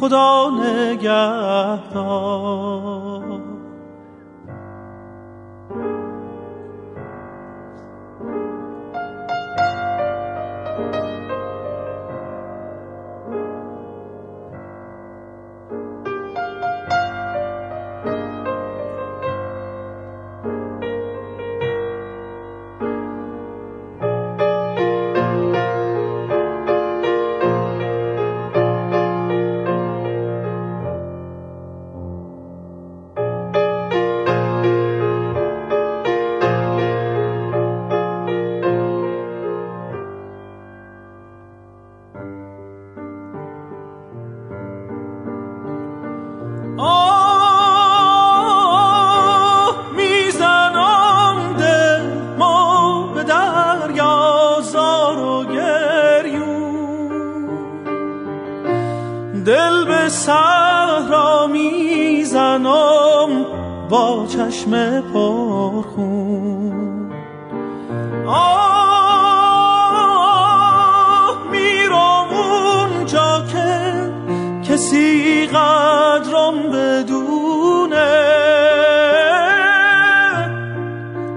خدا 0.00 0.50
نگهدار. 0.50 1.84
کسی 74.84 75.46
قدرم 75.46 76.70
بدونه. 76.72 78.14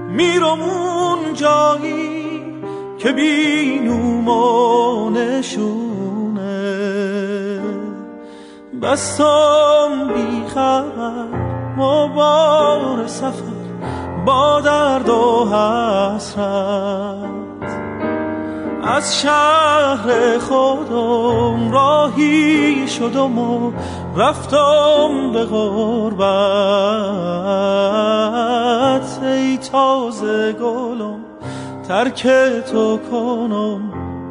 میرم 0.08 0.62
اون 0.62 1.34
جایی 1.34 2.42
که 2.98 3.12
بینوم 3.12 4.28
و 4.28 5.10
بستم 8.82 10.08
بی 10.14 10.48
خبر 10.54 11.26
مبار 11.76 13.06
سفر 13.06 13.32
با 14.26 14.60
درد 14.60 15.08
و 15.08 15.44
حسرت. 15.44 17.27
از 18.88 19.20
شهر 19.20 20.38
خودم 20.38 21.72
راهی 21.72 22.88
شدم 22.88 23.38
و 23.38 23.72
رفتم 24.16 25.32
به 25.32 25.44
غربت. 25.44 26.28
ای 29.22 29.58
تازه 29.58 30.52
گلم 30.52 31.20
ترک 31.88 32.26
تو 32.72 32.98
کنم 33.10 33.80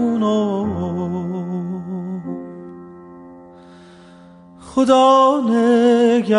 خدا 4.78 5.40
نگهدار. 5.48 6.38